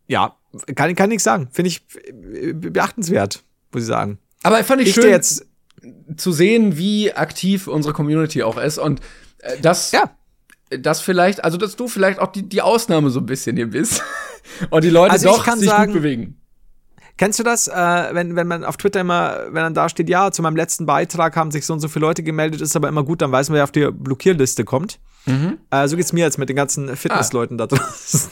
[0.07, 0.37] ja,
[0.75, 1.49] kann, kann nichts sagen.
[1.53, 4.19] Finde ich äh, beachtenswert, muss ich sagen.
[4.43, 5.47] Aber fand ich, Ich schön jetzt,
[6.17, 9.01] zu sehen, wie aktiv unsere Community auch ist und
[9.39, 10.11] äh, das, ja,
[10.71, 14.03] das vielleicht, also dass du vielleicht auch die, die Ausnahme so ein bisschen hier bist
[14.71, 16.39] und die Leute Also doch sich sagen- gut bewegen.
[17.19, 17.75] Kennst du das, äh,
[18.13, 21.37] wenn, wenn man auf Twitter immer, wenn dann da steht, ja, zu meinem letzten Beitrag
[21.37, 23.57] haben sich so und so viele Leute gemeldet, ist aber immer gut, dann weiß man,
[23.57, 24.99] wer auf die Blockierliste kommt.
[25.27, 25.59] Mhm.
[25.71, 28.31] Äh, so geht's mir jetzt mit den ganzen Fitnessleuten da draußen.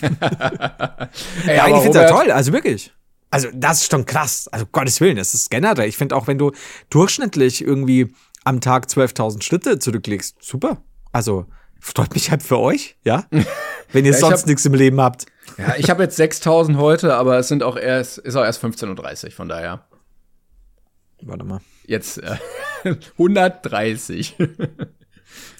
[1.46, 2.92] Ey, Ja, aber ich finde das toll, also wirklich.
[3.30, 4.48] Also das ist schon krass.
[4.50, 5.88] Also Gottes Willen, das ist generell.
[5.88, 6.50] Ich finde auch, wenn du
[6.88, 8.12] durchschnittlich irgendwie
[8.44, 10.82] am Tag 12.000 Schritte zurücklegst, super.
[11.12, 11.46] Also
[11.80, 13.24] freut mich halt für euch, ja?
[13.92, 15.26] Wenn ihr Ja, sonst nichts im Leben habt.
[15.58, 19.24] Ja, ich habe jetzt 6000 heute, aber es sind auch erst, ist auch erst 15.30
[19.26, 19.84] Uhr, von daher.
[21.22, 21.60] Warte mal.
[21.86, 22.36] Jetzt äh,
[23.18, 24.36] 130.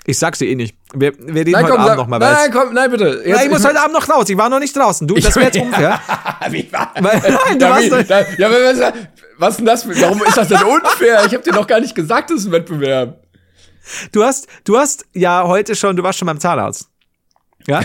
[0.07, 0.76] Ich sag's dir eh nicht.
[0.95, 2.18] Wir, wir reden Nein, heute komm, Abend sag, noch mal.
[2.18, 3.05] nein, nein, komm, nein, bitte.
[3.09, 4.28] es- ja, ich muss heute Abend noch raus.
[4.28, 5.07] Ich war noch nicht draußen.
[5.07, 6.01] Du, das wäre jetzt unfair.
[6.51, 8.93] Wie war- Weil- Nein, du warst da, ja, was,
[9.38, 9.86] was denn das?
[10.01, 11.24] Warum ist das denn unfair?
[11.26, 13.22] Ich habe dir noch gar nicht gesagt, das ist ein Wettbewerb.
[14.12, 16.88] Du hast, du hast ja heute schon, du warst schon beim Zahnarzt.
[17.66, 17.82] Ja?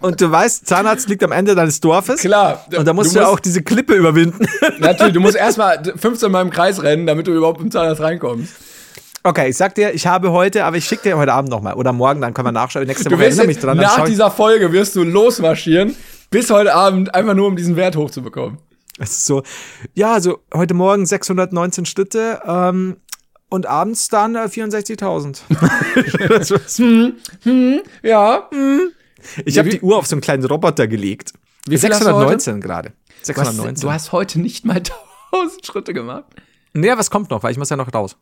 [0.00, 2.20] Und du weißt, Zahnarzt liegt am Ende deines Dorfes.
[2.20, 2.64] Klar.
[2.76, 4.46] Und da musst du, musst- auch diese Klippe überwinden.
[4.78, 8.52] Natürlich, du musst erstmal 15 Mal im Kreis rennen, damit du überhaupt im Zahnarzt reinkommst.
[9.24, 11.74] Okay, ich sag dir, ich habe heute, aber ich schicke dir heute Abend nochmal.
[11.74, 12.86] Oder morgen, dann können wir nachschauen.
[12.86, 13.76] Nächste Du Woche erinnere mich dran.
[13.76, 15.96] Nach dieser Folge wirst du losmarschieren,
[16.30, 18.58] bis heute Abend, einfach nur um diesen Wert hochzubekommen.
[19.00, 19.42] es ist so,
[19.94, 22.96] ja, also heute Morgen 619 Schritte ähm,
[23.50, 25.40] und abends dann äh, 64.000.
[26.28, 26.80] Das war's.
[28.02, 28.48] Ja.
[29.44, 31.32] Ich habe Wie- die Uhr auf so einen kleinen Roboter gelegt.
[31.66, 32.90] Wie viel hast du 619 gerade.
[32.90, 33.82] Du hast, 619.
[33.82, 34.76] du hast heute nicht mal
[35.32, 36.24] 1000 Schritte gemacht.
[36.72, 37.42] nee, was kommt noch?
[37.42, 38.16] Weil ich muss ja noch raus.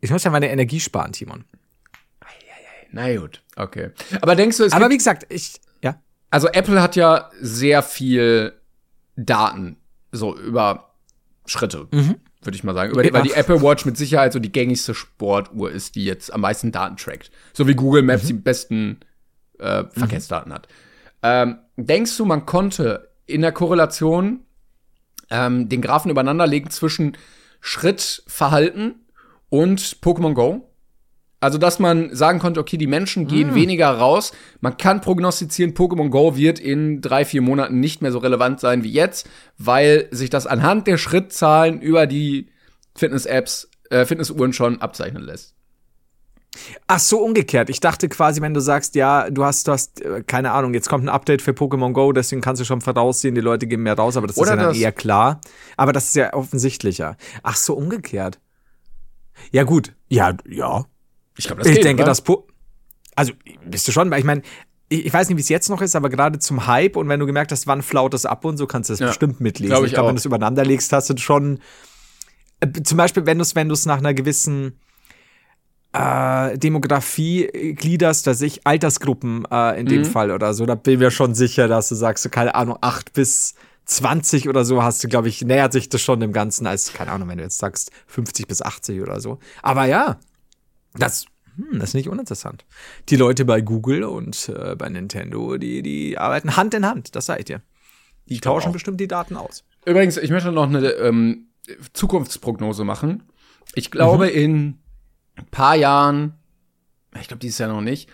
[0.00, 1.44] Ich muss ja meine Energie sparen, Timon.
[2.90, 3.90] Na gut, okay.
[4.22, 6.00] Aber denkst du, es Aber wie gesagt, ich, ja.
[6.30, 8.54] also Apple hat ja sehr viel
[9.16, 9.76] Daten,
[10.10, 10.94] so über
[11.44, 12.92] Schritte, würde ich mal sagen.
[12.92, 13.12] Über Ja.
[13.12, 16.72] weil die Apple Watch mit Sicherheit so die gängigste Sportuhr ist, die jetzt am meisten
[16.72, 17.30] Daten trackt.
[17.52, 19.00] So wie Google Maps die besten
[19.58, 20.68] äh, Verkehrsdaten hat.
[21.22, 24.40] Ähm, denkst du, man konnte in der Korrelation
[25.30, 27.16] ähm, den Graphen übereinander legen zwischen
[27.60, 29.06] Schrittverhalten
[29.48, 30.68] und Pokémon Go?
[31.40, 34.32] Also, dass man sagen konnte, okay, die Menschen gehen weniger raus.
[34.60, 38.82] Man kann prognostizieren, Pokémon Go wird in drei, vier Monaten nicht mehr so relevant sein
[38.82, 42.50] wie jetzt, weil sich das anhand der Schrittzahlen über die
[42.96, 45.54] Fitness-Apps, äh, Fitnessuhren schon abzeichnen lässt.
[46.86, 47.70] Ach so, umgekehrt.
[47.70, 50.88] Ich dachte quasi, wenn du sagst, ja, du hast, du hast, äh, keine Ahnung, jetzt
[50.88, 53.94] kommt ein Update für Pokémon Go, deswegen kannst du schon voraussehen, die Leute gehen mehr
[53.96, 55.40] raus, aber das ist Oder ja dann das- eher klar.
[55.76, 57.16] Aber das ist ja offensichtlicher.
[57.42, 58.40] Ach so, umgekehrt.
[59.52, 59.94] Ja, gut.
[60.08, 60.84] Ja, ja.
[61.36, 62.46] Ich glaube, ich denke, das po
[63.14, 63.32] Also,
[63.64, 64.42] bist du schon, weil ich meine,
[64.88, 67.20] ich, ich weiß nicht, wie es jetzt noch ist, aber gerade zum Hype und wenn
[67.20, 69.70] du gemerkt hast, wann flaut es ab und so, kannst du das Ja, bestimmt mitlesen.
[69.74, 70.08] glaub ich glaube, auch.
[70.08, 71.60] wenn du es übereinander legst, hast du schon.
[72.60, 74.80] Äh, zum Beispiel, wenn du es, wenn du es nach einer gewissen
[75.92, 79.90] äh, Demografie äh, gliederst, dass ich Altersgruppen äh, in Mhm.
[79.90, 82.54] dem Fall oder so, da bin ich mir schon sicher, dass du sagst, so, keine
[82.54, 83.54] Ahnung, 8 bis
[83.86, 87.10] 20 oder so hast du, glaube ich, nähert sich das schon dem Ganzen als, keine
[87.10, 89.38] Ahnung, wenn du jetzt sagst 50 bis 80 oder so.
[89.62, 90.18] Aber ja,
[90.94, 91.24] das,
[91.56, 92.66] hm, das ist nicht uninteressant.
[93.08, 97.26] Die Leute bei Google und äh, bei Nintendo, die, die arbeiten Hand in Hand, das
[97.26, 97.62] sag ich dir.
[98.28, 99.64] Die glaub tauschen bestimmt die Daten aus.
[99.86, 101.46] Übrigens, ich möchte noch eine ähm,
[101.94, 103.22] Zukunftsprognose machen.
[103.74, 104.32] Ich glaube, Mhm.
[104.32, 104.78] in
[105.46, 106.34] paar Jahren,
[107.20, 108.08] ich glaube dieses Jahr noch nicht,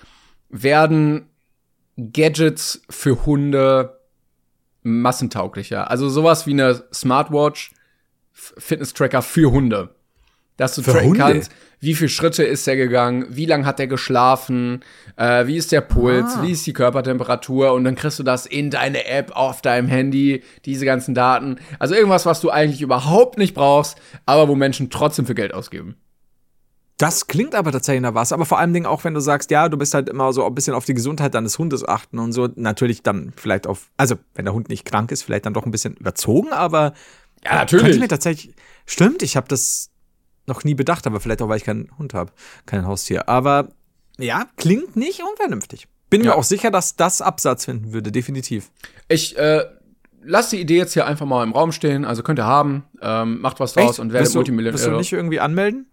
[0.49, 1.27] werden
[1.97, 4.01] Gadgets für Hunde
[4.83, 5.91] massentauglicher.
[5.91, 7.73] Also sowas wie eine Smartwatch,
[8.33, 9.95] Fitness-Tracker für Hunde.
[10.57, 11.21] Dass du Für tracken Hunde?
[11.21, 14.85] kannst, wie viel Schritte ist er gegangen, wie lang hat er geschlafen,
[15.17, 16.43] äh, wie ist der Puls, Ah.
[16.43, 20.45] wie ist die Körpertemperatur und dann kriegst du das in deine App auf deinem Handy,
[20.65, 21.57] diese ganzen Daten.
[21.81, 25.97] Also irgendwas, was du eigentlich überhaupt nicht brauchst, aber wo Menschen trotzdem für Geld ausgeben.
[26.97, 29.69] Das klingt aber tatsächlich nach was, aber vor allem Dingen auch, wenn du sagst, ja,
[29.69, 32.49] du bist halt immer so ein bisschen auf die Gesundheit deines Hundes achten und so,
[32.55, 35.73] natürlich dann vielleicht auf, also wenn der Hund nicht krank ist, vielleicht dann doch ein
[35.73, 36.95] bisschen überzogen, aber
[37.45, 38.55] Ja, könnte ich mir tatsächlich,
[38.87, 39.91] stimmt, ich habe das
[40.47, 42.33] noch nie bedacht, aber vielleicht auch, weil ich keinen Hund habe,
[42.65, 43.71] kein Haustier, aber
[44.19, 45.89] ja, klingt nicht unvernünftig.
[46.11, 46.31] Bin Ja.
[46.31, 48.71] mir auch sicher, dass das Absatz finden würde, definitiv.
[49.09, 49.65] Ich äh,
[50.23, 52.05] lass die Idee jetzt hier einfach mal im Raum stehen.
[52.05, 54.91] Also könnt ihr haben, ähm, macht was draus und werdet du- Willst du Multimillionär.
[54.99, 55.91] nicht irgendwie anmelden?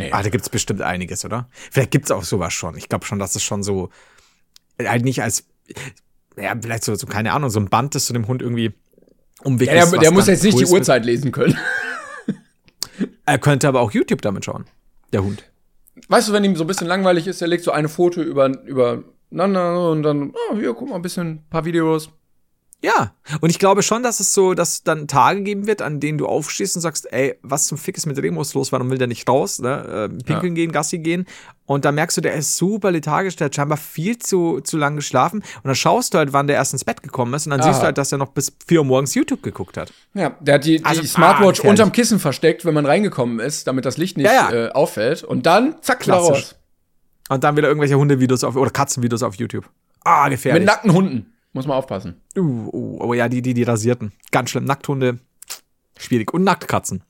[0.00, 0.12] Nee.
[0.12, 1.48] Ah, da gibt's bestimmt einiges, oder?
[1.70, 2.76] Vielleicht gibt's auch sowas schon.
[2.76, 3.90] Ich glaube schon, dass es schon so,
[4.78, 5.46] halt nicht als,
[6.36, 8.72] ja, vielleicht so, so, keine Ahnung, so ein Band, das zu dem Hund irgendwie Ja,
[9.44, 9.92] umwickelst.
[9.92, 11.56] der, der muss jetzt nicht die Uhrzeit lesen können.
[13.26, 14.64] Er könnte aber auch YouTube damit schauen.
[15.12, 15.44] Der Hund.
[16.08, 18.46] Weißt du, wenn ihm so ein bisschen langweilig ist, er legt so eine Foto über,
[18.64, 22.10] übereinander und dann, oh, hier, guck mal, ein bisschen, ein paar Videos.
[22.82, 23.12] Ja,
[23.42, 26.26] und ich glaube schon, dass es so, dass dann Tage geben wird, an denen du
[26.26, 28.72] aufstehst und sagst, ey, was zum Fick ist mit Remus los?
[28.72, 29.58] Warum will der nicht raus?
[29.58, 30.08] Ne?
[30.10, 30.62] Äh, pinkeln ja.
[30.62, 31.26] gehen, Gassi gehen.
[31.66, 34.96] Und dann merkst du, der ist super lethargisch, der hat scheinbar viel zu, zu lang
[34.96, 35.40] geschlafen.
[35.40, 37.46] Und dann schaust du halt, wann der erst ins Bett gekommen ist.
[37.46, 37.68] Und dann Aha.
[37.68, 39.92] siehst du halt, dass er noch bis 4 Uhr morgens YouTube geguckt hat.
[40.14, 43.66] Ja, der hat die, also, die Smartwatch ah, unterm Kissen versteckt, wenn man reingekommen ist,
[43.66, 44.68] damit das Licht nicht ja, ja.
[44.68, 45.22] Äh, auffällt.
[45.22, 46.56] Und dann, zack, raus.
[47.28, 49.68] Und dann wieder irgendwelche Hundevideos auf, oder Katzenvideos auf YouTube.
[50.02, 50.62] Ah, gefährlich.
[50.62, 51.29] Mit nackten Hunden.
[51.52, 52.20] Muss man aufpassen.
[52.36, 54.12] Uh, uh, oh ja, die, die, die rasierten.
[54.30, 54.64] Ganz schlimm.
[54.64, 55.18] Nackthunde,
[55.98, 56.32] schwierig.
[56.32, 57.02] Und Nacktkatzen.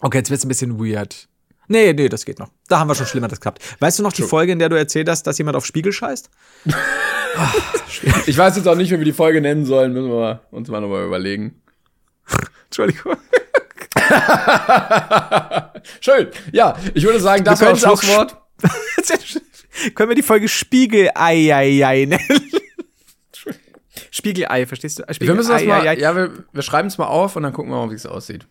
[0.00, 1.28] Okay, jetzt wird's ein bisschen weird.
[1.68, 2.50] Nee, nee, das geht noch.
[2.68, 3.62] Da haben wir schon Schlimmeres gehabt.
[3.80, 4.28] Weißt du noch die True.
[4.28, 6.30] Folge, in der du erzählt hast, dass jemand auf Spiegel scheißt?
[8.26, 9.92] ich weiß jetzt auch nicht, wie wir die Folge nennen sollen.
[9.92, 11.62] Müssen wir uns mal nochmal überlegen.
[12.66, 13.16] Entschuldigung.
[16.00, 16.28] Schön.
[16.52, 18.36] Ja, ich würde sagen, das war das Schlusswort.
[19.94, 22.50] können wir die Folge Spiegel Ei, Ei, Ei nennen?
[24.14, 25.02] Spiegelei, verstehst du?
[25.02, 27.52] Spiegelei, wir müssen das mal, ei, ja, wir, wir schreiben es mal auf und dann
[27.52, 28.46] gucken wir mal, wie es aussieht.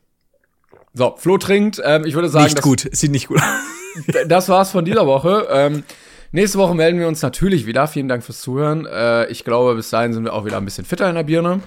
[0.94, 1.82] So, Flo trinkt.
[1.82, 3.40] Ähm, ich würde sagen, nicht gut, sieht nicht gut.
[4.28, 5.48] das war's von dieser Woche.
[5.50, 5.86] Ähm,
[6.34, 7.88] nächste Woche melden wir uns natürlich wieder.
[7.88, 8.86] Vielen Dank fürs Zuhören.
[8.86, 11.62] Äh, ich glaube, bis dahin sind wir auch wieder ein bisschen fitter in der Birne.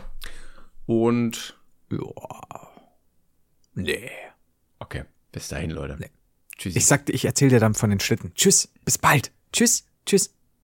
[0.85, 1.57] Und
[1.91, 2.69] ja,
[3.73, 4.11] nee.
[4.79, 5.97] Okay, bis dahin, Leute.
[5.99, 6.11] Nee.
[6.59, 6.77] Tschüss.
[6.77, 8.33] Ich sagte, ich erzähle dir dann von den Schlitten.
[8.35, 9.33] Tschüss, bis bald.
[9.55, 10.36] Tschüss, tschüss.